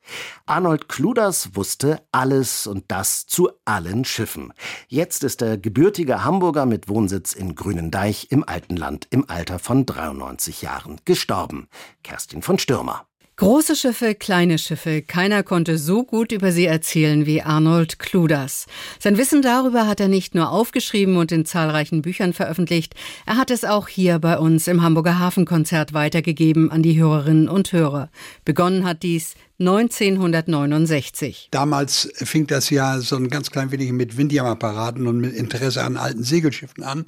[0.46, 4.54] Arnold Kluders wusste alles und das zu allen Schiffen.
[4.88, 10.62] Jetzt ist er gebürtiger Hamburger mit Wohnsitz in Grünendeich im Altenland im Alter von 93
[10.62, 11.68] Jahren gestorben.
[12.02, 13.06] Kerstin von Stürmer.
[13.39, 18.66] Große Schiffe, kleine Schiffe, keiner konnte so gut über sie erzählen wie Arnold Kluders.
[18.99, 23.53] Sein Wissen darüber hat er nicht nur aufgeschrieben und in zahlreichen Büchern veröffentlicht, er hat
[23.53, 28.11] es auch hier bei uns im Hamburger Hafenkonzert weitergegeben an die Hörerinnen und Hörer.
[28.45, 31.48] Begonnen hat dies 1969.
[31.50, 35.96] Damals fing das ja so ein ganz klein wenig mit Windjammerapparaten und mit Interesse an
[35.96, 37.06] alten Segelschiffen an.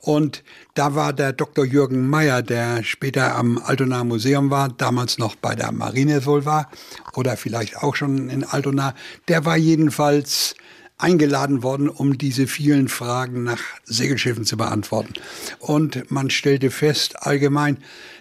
[0.00, 0.42] Und
[0.74, 1.64] da war der Dr.
[1.64, 6.68] Jürgen Meyer, der später am Altonaer Museum war, damals noch bei der Marine wohl war
[7.14, 8.94] oder vielleicht auch schon in Altona,
[9.28, 10.56] der war jedenfalls
[10.98, 15.14] eingeladen worden, um diese vielen Fragen nach Segelschiffen zu beantworten.
[15.58, 17.78] Und man stellte fest, allgemein,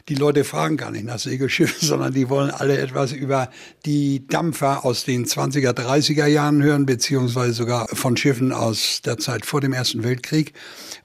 [0.09, 3.49] die Leute fragen gar nicht nach Segelschiffen, sondern die wollen alle etwas über
[3.85, 9.45] die Dampfer aus den 20er, 30er Jahren hören, beziehungsweise sogar von Schiffen aus der Zeit
[9.45, 10.53] vor dem Ersten Weltkrieg.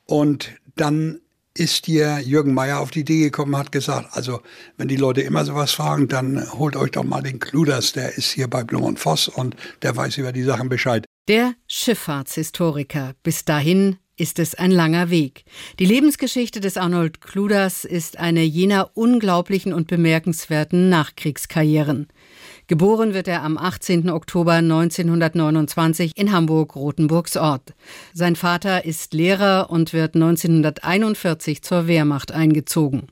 [0.07, 1.21] Und dann
[1.55, 4.41] ist dir Jürgen Meyer auf die Idee gekommen, hat gesagt, also
[4.77, 8.31] wenn die Leute immer sowas fragen, dann holt euch doch mal den Kluders, der ist
[8.31, 11.05] hier bei Blum und Voss und der weiß über die Sachen Bescheid.
[11.27, 13.15] Der Schifffahrtshistoriker.
[13.23, 15.45] Bis dahin ist es ein langer Weg.
[15.79, 22.09] Die Lebensgeschichte des Arnold Kluders ist eine jener unglaublichen und bemerkenswerten Nachkriegskarrieren.
[22.67, 24.11] Geboren wird er am 18.
[24.11, 27.75] Oktober 1929 in Hamburg-Rothenburgs Ort.
[28.13, 33.09] Sein Vater ist Lehrer und wird 1941 zur Wehrmacht eingezogen.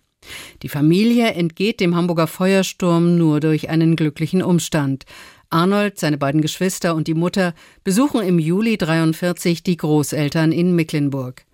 [0.63, 5.05] Die Familie entgeht dem Hamburger Feuersturm nur durch einen glücklichen Umstand.
[5.51, 11.45] Arnold, seine beiden Geschwister und die Mutter besuchen im Juli 43 die Großeltern in Mecklenburg.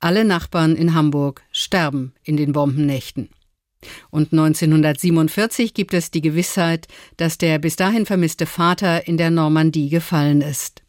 [0.00, 3.28] Alle Nachbarn in Hamburg sterben in den Bombennächten.
[4.10, 6.86] Und 1947 gibt es die Gewissheit,
[7.16, 10.82] dass der bis dahin vermisste Vater in der Normandie gefallen ist.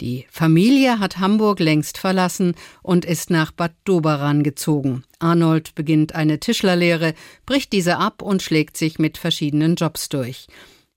[0.00, 5.04] Die Familie hat Hamburg längst verlassen und ist nach Bad Doberan gezogen.
[5.18, 7.14] Arnold beginnt eine Tischlerlehre,
[7.46, 10.48] bricht diese ab und schlägt sich mit verschiedenen Jobs durch.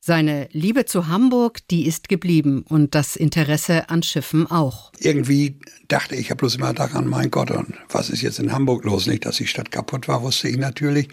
[0.09, 4.91] Seine Liebe zu Hamburg, die ist geblieben und das Interesse an Schiffen auch.
[4.97, 8.85] Irgendwie dachte ich ja bloß immer daran, mein Gott, und was ist jetzt in Hamburg
[8.85, 9.05] los?
[9.05, 11.09] Nicht, dass die Stadt kaputt war, wusste ich natürlich.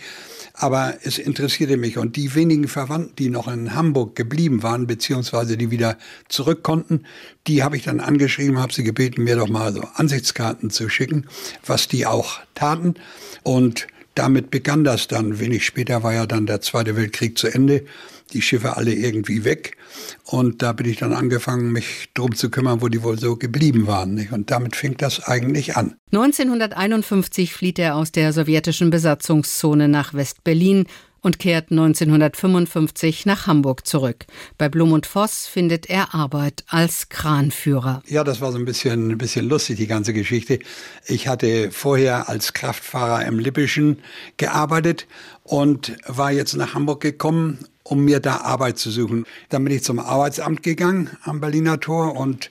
[0.54, 1.98] Aber es interessierte mich.
[1.98, 5.98] Und die wenigen Verwandten, die noch in Hamburg geblieben waren, beziehungsweise die wieder
[6.30, 7.02] zurück konnten,
[7.46, 11.26] die habe ich dann angeschrieben, habe sie gebeten, mir doch mal so Ansichtskarten zu schicken,
[11.66, 12.94] was die auch taten.
[13.42, 15.38] Und damit begann das dann.
[15.38, 17.84] Wenig später war ja dann der Zweite Weltkrieg zu Ende
[18.32, 19.76] die Schiffe alle irgendwie weg.
[20.24, 23.86] Und da bin ich dann angefangen, mich drum zu kümmern, wo die wohl so geblieben
[23.86, 24.14] waren.
[24.14, 24.32] Nicht?
[24.32, 25.96] Und damit fing das eigentlich an.
[26.12, 30.86] 1951 flieht er aus der sowjetischen Besatzungszone nach West-Berlin
[31.26, 34.26] und kehrt 1955 nach Hamburg zurück.
[34.58, 38.00] Bei Blum und Voss findet er Arbeit als Kranführer.
[38.06, 40.60] Ja, das war so ein bisschen, ein bisschen lustig, die ganze Geschichte.
[41.04, 43.98] Ich hatte vorher als Kraftfahrer im Lippischen
[44.36, 45.08] gearbeitet
[45.42, 49.24] und war jetzt nach Hamburg gekommen um mir da Arbeit zu suchen.
[49.48, 52.50] Dann bin ich zum Arbeitsamt gegangen am Berliner Tor und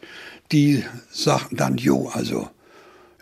[0.53, 2.47] die sagten dann, jo, also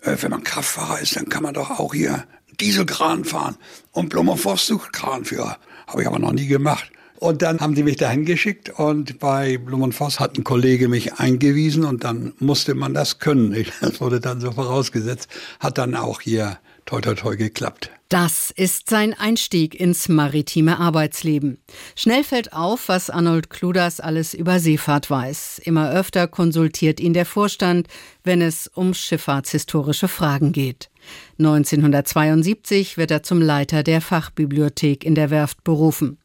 [0.03, 2.25] äh, wenn man Kraftfahrer ist, dann kann man doch auch hier
[2.59, 3.57] Dieselkran fahren
[3.91, 5.57] und Blummerforst sucht Kranführer.
[5.87, 6.91] Habe ich aber noch nie gemacht.
[7.23, 10.89] Und dann haben sie mich dahin geschickt und bei Blum und Voss hat ein Kollege
[10.89, 13.65] mich eingewiesen und dann musste man das können.
[13.81, 15.29] Das wurde dann so vorausgesetzt.
[15.61, 17.91] Hat dann auch hier toi toi toi geklappt.
[18.09, 21.57] Das ist sein Einstieg ins maritime Arbeitsleben.
[21.95, 25.61] Schnell fällt auf, was Arnold Kluders alles über Seefahrt weiß.
[25.63, 27.87] Immer öfter konsultiert ihn der Vorstand,
[28.23, 30.89] wenn es um schifffahrtshistorische Fragen geht.
[31.39, 36.17] 1972 wird er zum Leiter der Fachbibliothek in der Werft berufen.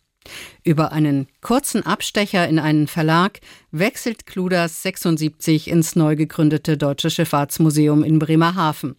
[0.64, 3.40] Über einen kurzen Abstecher in einen Verlag
[3.70, 8.96] wechselt Kluders 76 ins neu gegründete Deutsche Schifffahrtsmuseum in Bremerhaven,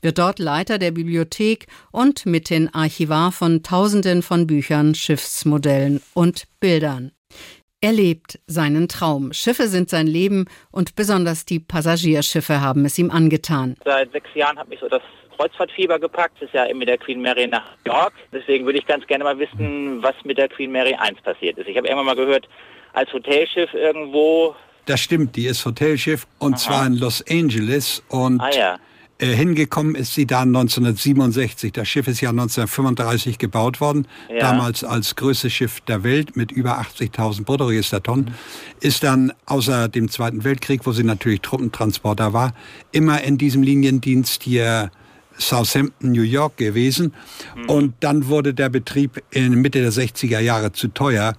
[0.00, 7.12] wird dort Leiter der Bibliothek und mithin Archivar von Tausenden von Büchern, Schiffsmodellen und Bildern.
[7.84, 9.32] Er lebt seinen Traum.
[9.32, 13.74] Schiffe sind sein Leben und besonders die Passagierschiffe haben es ihm angetan.
[13.84, 15.02] Seit sechs Jahren hat mich so das
[15.36, 16.36] Kreuzfahrtfieber gepackt.
[16.40, 18.12] Das ist ja mit der Queen Mary nach York.
[18.32, 21.68] Deswegen würde ich ganz gerne mal wissen, was mit der Queen Mary 1 passiert ist.
[21.68, 22.48] Ich habe irgendwann mal gehört,
[22.92, 24.54] als Hotelschiff irgendwo.
[24.86, 26.60] Das stimmt, die ist Hotelschiff und Aha.
[26.60, 28.78] zwar in Los Angeles und ah, ja.
[29.18, 31.72] äh, hingekommen ist sie da 1967.
[31.72, 34.40] Das Schiff ist ja 1935 gebaut worden, ja.
[34.40, 38.26] damals als größtes Schiff der Welt mit über 80.000 Bruttoregistertonnen.
[38.26, 38.34] Mhm.
[38.80, 42.52] Ist dann außer dem Zweiten Weltkrieg, wo sie natürlich Truppentransporter war,
[42.90, 44.90] immer in diesem Liniendienst hier
[45.48, 47.14] Southampton, New York gewesen.
[47.56, 47.68] Mhm.
[47.68, 51.34] Und dann wurde der Betrieb in Mitte der 60er Jahre zu teuer.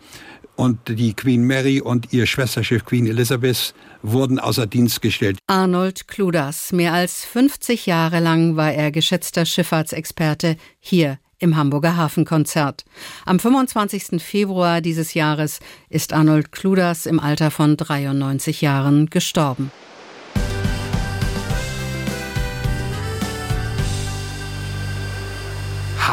[0.56, 3.74] Und die Queen Mary und ihr Schwesterschiff Queen Elizabeth
[4.04, 5.40] wurden außer Dienst gestellt.
[5.48, 12.86] Arnold Kludas, mehr als 50 Jahre lang war er geschätzter Schifffahrtsexperte hier im Hamburger Hafenkonzert.
[13.26, 14.22] Am 25.
[14.22, 19.72] Februar dieses Jahres ist Arnold Kludas im Alter von 93 Jahren gestorben.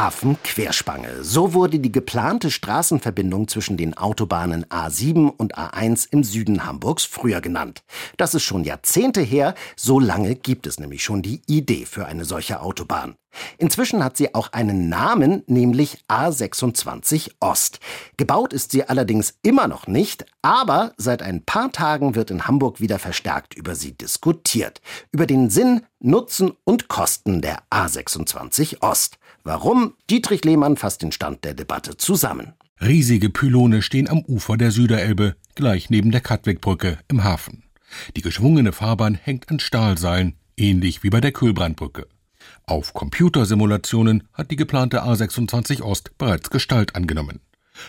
[0.01, 1.23] Hafenquerspange.
[1.23, 7.39] So wurde die geplante Straßenverbindung zwischen den Autobahnen A7 und A1 im Süden Hamburgs früher
[7.39, 7.83] genannt.
[8.17, 12.25] Das ist schon Jahrzehnte her, so lange gibt es nämlich schon die Idee für eine
[12.25, 13.13] solche Autobahn.
[13.59, 17.79] Inzwischen hat sie auch einen Namen, nämlich A26 Ost.
[18.17, 22.81] Gebaut ist sie allerdings immer noch nicht, aber seit ein paar Tagen wird in Hamburg
[22.81, 24.81] wieder verstärkt über sie diskutiert.
[25.11, 29.19] Über den Sinn, Nutzen und Kosten der A26 Ost.
[29.43, 29.95] Warum?
[30.09, 32.53] Dietrich Lehmann fasst den Stand der Debatte zusammen.
[32.79, 37.63] Riesige Pylone stehen am Ufer der Süderelbe, gleich neben der Katwigbrücke im Hafen.
[38.15, 42.07] Die geschwungene Fahrbahn hängt an Stahlseilen, ähnlich wie bei der Kühlbrandbrücke.
[42.65, 47.39] Auf Computersimulationen hat die geplante A26 Ost bereits Gestalt angenommen.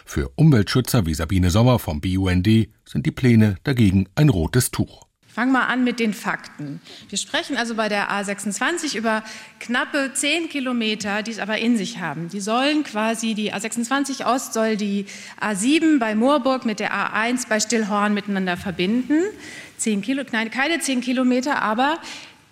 [0.05, 2.47] Für Umweltschützer wie Sabine Sommer vom BUND
[2.85, 5.07] sind die Pläne dagegen ein rotes Tuch.
[5.33, 6.81] Fange mal an mit den Fakten.
[7.09, 9.23] Wir sprechen also bei der A26 über
[9.61, 12.29] knappe zehn Kilometer, die es aber in sich haben.
[12.29, 15.07] Die sollen quasi, die A26 Ost soll die
[15.41, 19.23] A7 bei Moorburg mit der A1 bei Stillhorn miteinander verbinden.
[19.79, 21.99] Zehn Kilo, nein, keine zehn Kilometer, aber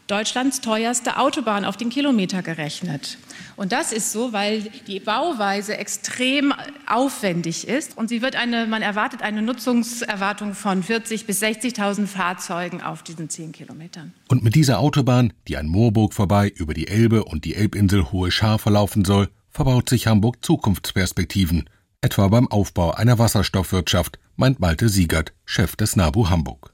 [0.06, 3.18] Deutschlands teuerste Autobahn auf den Kilometer gerechnet.
[3.61, 6.54] Und das ist so, weil die Bauweise extrem
[6.86, 12.80] aufwendig ist und sie wird eine, man erwartet eine Nutzungserwartung von 40.000 bis 60.000 Fahrzeugen
[12.80, 14.14] auf diesen 10 Kilometern.
[14.28, 18.30] Und mit dieser Autobahn, die an Moorburg vorbei über die Elbe und die Elbinsel Hohe
[18.30, 21.68] Schar verlaufen soll, verbaut sich Hamburg Zukunftsperspektiven,
[22.00, 26.72] etwa beim Aufbau einer Wasserstoffwirtschaft, meint Malte Siegert, Chef des NABU Hamburg.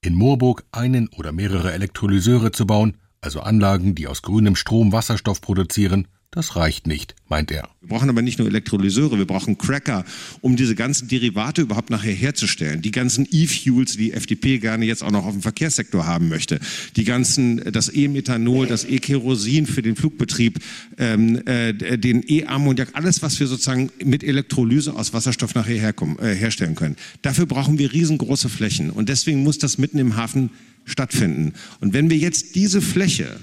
[0.00, 5.40] In Moorburg einen oder mehrere Elektrolyseure zu bauen, also Anlagen, die aus grünem Strom Wasserstoff
[5.40, 7.68] produzieren, das reicht nicht, meint er.
[7.80, 10.04] Wir brauchen aber nicht nur Elektrolyseure, wir brauchen Cracker,
[10.40, 12.82] um diese ganzen Derivate überhaupt nachher herzustellen.
[12.82, 16.58] Die ganzen E-Fuels, die FDP gerne jetzt auch noch auf dem Verkehrssektor haben möchte.
[16.96, 20.58] Die ganzen, das E-Methanol, das E-Kerosin für den Flugbetrieb,
[20.98, 26.34] ähm, äh, den E-Ammoniak, alles, was wir sozusagen mit Elektrolyse aus Wasserstoff nachher herkommen, äh,
[26.34, 26.96] herstellen können.
[27.22, 28.90] Dafür brauchen wir riesengroße Flächen.
[28.90, 30.50] Und deswegen muss das mitten im Hafen
[30.84, 31.52] stattfinden.
[31.78, 33.38] Und wenn wir jetzt diese Fläche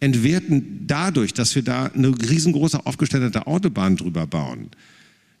[0.00, 4.70] entwerten dadurch, dass wir da eine riesengroße aufgestellte Autobahn drüber bauen,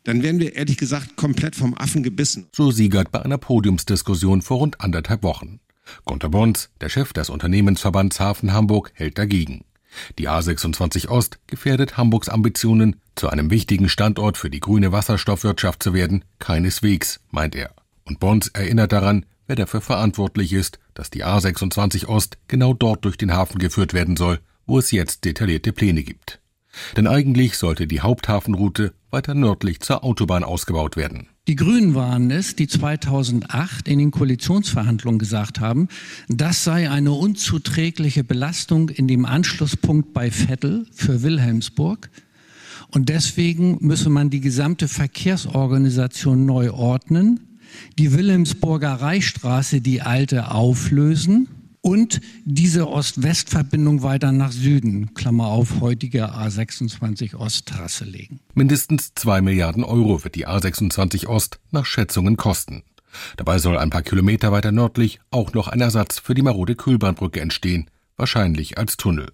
[0.04, 2.46] dann werden wir ehrlich gesagt komplett vom Affen gebissen.
[2.54, 5.60] So Siegert bei einer Podiumsdiskussion vor rund anderthalb Wochen.
[6.04, 9.64] Gunter Bons, der Chef des Unternehmensverbands Hafen Hamburg, hält dagegen.
[10.18, 15.92] Die A26 Ost gefährdet Hamburgs Ambitionen, zu einem wichtigen Standort für die grüne Wasserstoffwirtschaft zu
[15.92, 17.74] werden, keineswegs, meint er.
[18.04, 23.16] Und Bons erinnert daran, wer dafür verantwortlich ist, dass die A26 Ost genau dort durch
[23.16, 26.40] den Hafen geführt werden soll, wo es jetzt detaillierte Pläne gibt.
[26.96, 31.28] Denn eigentlich sollte die Haupthafenroute weiter nördlich zur Autobahn ausgebaut werden.
[31.48, 35.88] Die Grünen waren es, die 2008 in den Koalitionsverhandlungen gesagt haben,
[36.28, 42.10] das sei eine unzuträgliche Belastung in dem Anschlusspunkt bei Vettel für Wilhelmsburg.
[42.90, 47.47] Und deswegen müsse man die gesamte Verkehrsorganisation neu ordnen,
[47.98, 51.48] die Wilhelmsburger Reichstraße, die alte, auflösen
[51.80, 58.40] und diese Ost-West-Verbindung weiter nach Süden, Klammer auf, heutige A26 Osttrasse legen.
[58.54, 62.82] Mindestens zwei Milliarden Euro wird die A26 Ost nach Schätzungen kosten.
[63.36, 67.40] Dabei soll ein paar Kilometer weiter nördlich auch noch ein Ersatz für die marode Kühlbahnbrücke
[67.40, 69.32] entstehen, wahrscheinlich als Tunnel.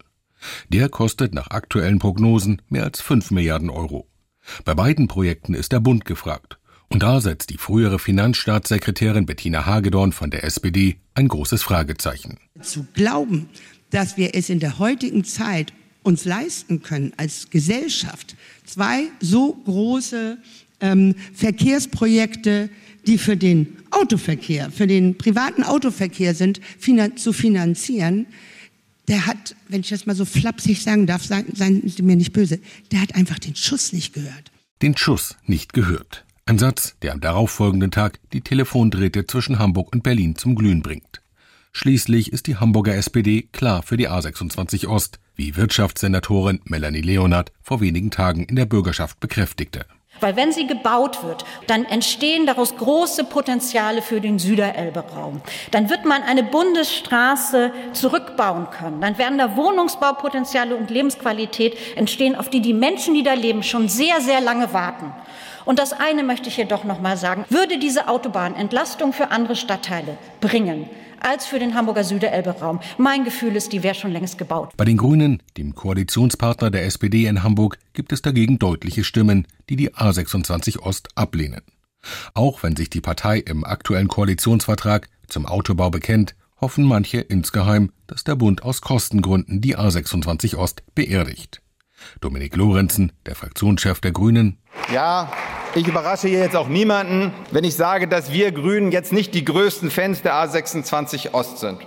[0.69, 4.07] Der kostet nach aktuellen Prognosen mehr als fünf Milliarden Euro.
[4.65, 6.59] Bei beiden Projekten ist der Bund gefragt.
[6.95, 12.39] Und da setzt die frühere Finanzstaatssekretärin Bettina Hagedorn von der SPD ein großes Fragezeichen.
[12.63, 13.49] Zu glauben,
[13.91, 15.73] dass wir es in der heutigen Zeit
[16.05, 20.39] uns leisten können, als Gesellschaft zwei so große
[20.79, 22.71] ähm, Verkehrsprojekte,
[23.09, 28.27] die für den Autoverkehr, für den privaten Autoverkehr sind, finan zu finanzieren,
[29.09, 32.33] der hat, wenn ich das mal so flapsig sagen darf, seien, seien Sie mir nicht
[32.33, 32.61] böse,
[32.93, 34.53] der hat einfach den Schuss nicht gehört.
[34.81, 36.24] Den Schuss nicht gehört.
[36.47, 41.23] Ein Satz, der am darauffolgenden Tag die Telefondrähte zwischen Hamburg und Berlin zum Glühen bringt.
[41.73, 47.81] Schließlich ist die Hamburger SPD klar für die A26 Ost, wie Wirtschaftssenatorin Melanie Leonard vor
[47.81, 49.87] wenigen Tagen in der Bürgerschaft bekräftigte.
[50.21, 55.41] Weil wenn sie gebaut wird, dann entstehen daraus große Potenziale für den Süderelbe-Raum.
[55.71, 59.01] Dann wird man eine Bundesstraße zurückbauen können.
[59.01, 63.89] Dann werden da Wohnungsbaupotenziale und Lebensqualität entstehen, auf die die Menschen, die da leben, schon
[63.89, 65.13] sehr, sehr lange warten.
[65.65, 67.45] Und das eine möchte ich hier doch noch mal sagen.
[67.49, 70.89] Würde diese Autobahn Entlastung für andere Stadtteile bringen,
[71.21, 72.81] als für den Hamburger Süderelbe-Raum.
[72.99, 74.73] Mein Gefühl ist, die wäre schon längst gebaut.
[74.77, 79.77] Bei den Grünen, dem Koalitionspartner der SPD in Hamburg, gibt es dagegen deutliche Stimmen, die
[79.77, 81.63] die A26 Ost ablehnen.
[82.35, 88.25] Auch wenn sich die Partei im aktuellen Koalitionsvertrag zum Autobau bekennt, hoffen manche insgeheim, dass
[88.25, 91.64] der Bund aus Kostengründen die A26 Ost beerdigt.
[92.21, 94.59] Dominik Lorenzen, der Fraktionschef der Grünen.
[94.93, 95.33] Ja,
[95.75, 99.45] ich überrasche hier jetzt auch niemanden, wenn ich sage, dass wir Grünen jetzt nicht die
[99.45, 101.79] größten Fans der A26 Ost sind.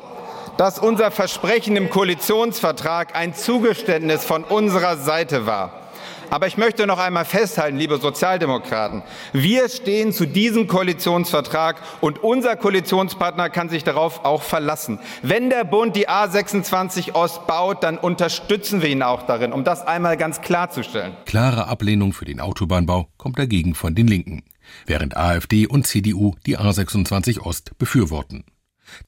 [0.58, 5.87] Dass unser Versprechen im Koalitionsvertrag ein Zugeständnis von unserer Seite war.
[6.30, 9.02] Aber ich möchte noch einmal festhalten, liebe Sozialdemokraten,
[9.32, 15.00] wir stehen zu diesem Koalitionsvertrag und unser Koalitionspartner kann sich darauf auch verlassen.
[15.22, 19.88] Wenn der Bund die A26 Ost baut, dann unterstützen wir ihn auch darin, um das
[19.88, 21.16] einmal ganz klarzustellen.
[21.26, 24.44] Klare Ablehnung für den Autobahnbau kommt dagegen von den Linken,
[24.86, 28.44] während AfD und CDU die A26 Ost befürworten.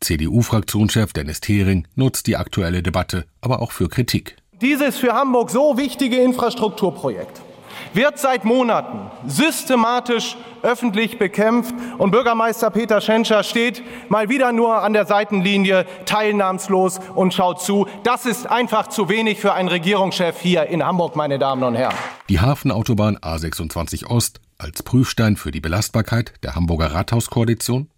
[0.02, 4.36] CDU-Fraktionschef Dennis Thering nutzt die aktuelle Debatte aber auch für Kritik.
[4.62, 7.42] Dieses für Hamburg so wichtige Infrastrukturprojekt
[7.94, 14.92] wird seit Monaten systematisch öffentlich bekämpft und Bürgermeister Peter Schenscher steht mal wieder nur an
[14.92, 17.88] der Seitenlinie teilnahmslos und schaut zu.
[18.04, 21.96] Das ist einfach zu wenig für einen Regierungschef hier in Hamburg, meine Damen und Herren.
[22.28, 27.90] Die Hafenautobahn A26 Ost als Prüfstein für die Belastbarkeit der Hamburger Rathauskoalition?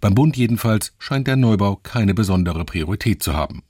[0.00, 3.62] Beim Bund jedenfalls scheint der Neubau keine besondere Priorität zu haben.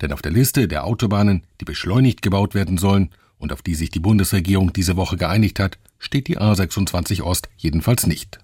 [0.00, 3.90] Denn auf der Liste der Autobahnen, die beschleunigt gebaut werden sollen und auf die sich
[3.90, 8.38] die Bundesregierung diese Woche geeinigt hat, steht die A26 Ost jedenfalls nicht.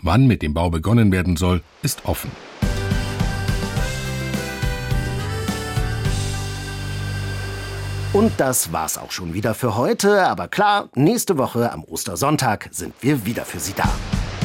[0.00, 2.30] Wann mit dem Bau begonnen werden soll, ist offen.
[8.12, 10.26] Und das war's auch schon wieder für heute.
[10.26, 13.90] Aber klar, nächste Woche am Ostersonntag sind wir wieder für Sie da.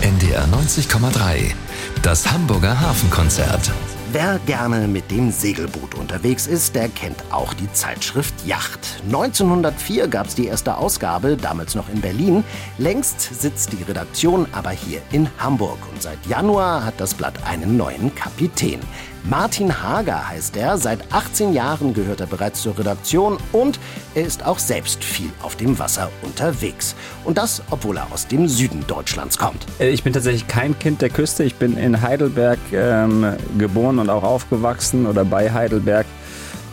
[0.02, 1.54] NDR 90,3.
[2.02, 3.72] Das Hamburger Hafenkonzert.
[4.14, 9.02] Wer gerne mit dem Segelboot unterwegs ist, der kennt auch die Zeitschrift Yacht.
[9.08, 12.46] 1904 gab es die erste Ausgabe, damals noch in Berlin.
[12.78, 17.76] Längst sitzt die Redaktion aber hier in Hamburg und seit Januar hat das Blatt einen
[17.76, 18.80] neuen Kapitän.
[19.24, 20.78] Martin Hager heißt er.
[20.78, 23.80] Seit 18 Jahren gehört er bereits zur Redaktion und
[24.16, 26.96] er ist auch selbst viel auf dem Wasser unterwegs.
[27.24, 29.66] Und das, obwohl er aus dem Süden Deutschlands kommt.
[29.80, 31.44] Äh, ich bin tatsächlich kein Kind der Küste.
[31.44, 36.06] Ich bin in Heidelberg ähm, geboren und auch aufgewachsen oder bei Heidelberg.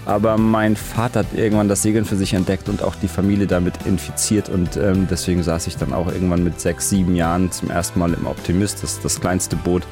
[0.06, 3.86] Aber mein Vater hat irgendwann das Segeln für sich entdeckt und auch die Familie damit
[3.86, 4.48] infiziert.
[4.48, 8.12] Und ähm, deswegen saß ich dann auch irgendwann mit sechs, sieben Jahren zum ersten Mal
[8.12, 9.82] im Optimist, das das kleinste Boot,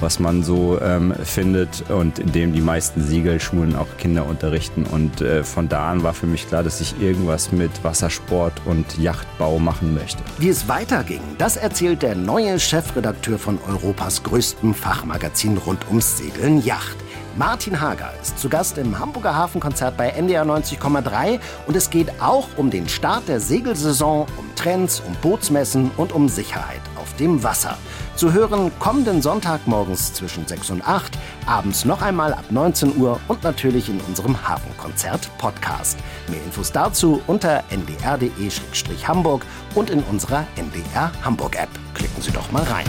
[0.00, 4.84] was man so ähm, findet und in dem die meisten Segelschulen auch Kinder unterrichten.
[4.84, 8.98] Und äh, von da an war für mich klar, dass ich irgendwas mit Wassersport und
[8.98, 10.22] Yachtbau machen möchte.
[10.38, 16.62] Wie es weiterging, das erzählt der neue Chefredakteur von Europas größtem Fachmagazin rund ums Segeln
[16.62, 16.96] Yacht.
[17.38, 22.48] Martin Hager ist zu Gast im Hamburger Hafenkonzert bei NDR 90,3 und es geht auch
[22.56, 27.76] um den Start der Segelsaison, um Trends, um Bootsmessen und um Sicherheit auf dem Wasser.
[28.14, 33.20] Zu hören kommenden Sonntag morgens zwischen 6 und 8, abends noch einmal ab 19 Uhr
[33.28, 35.98] und natürlich in unserem Hafenkonzert-Podcast.
[36.28, 41.68] Mehr Infos dazu unter ndr.de-hamburg und in unserer NDR Hamburg-App.
[41.92, 42.86] Klicken Sie doch mal rein.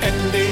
[0.00, 0.51] NDR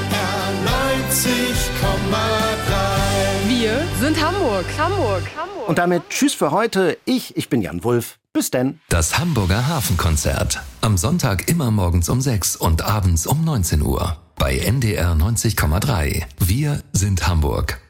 [3.47, 4.65] Wir sind Hamburg.
[4.77, 5.23] Hamburg.
[5.37, 5.69] Hamburg.
[5.69, 6.97] Und damit Tschüss für heute.
[7.05, 8.17] Ich, ich bin Jan Wulff.
[8.33, 8.79] Bis denn.
[8.89, 10.61] Das Hamburger Hafenkonzert.
[10.79, 14.17] Am Sonntag immer morgens um 6 und abends um 19 Uhr.
[14.37, 16.23] Bei NDR 90,3.
[16.39, 17.81] Wir sind Hamburg.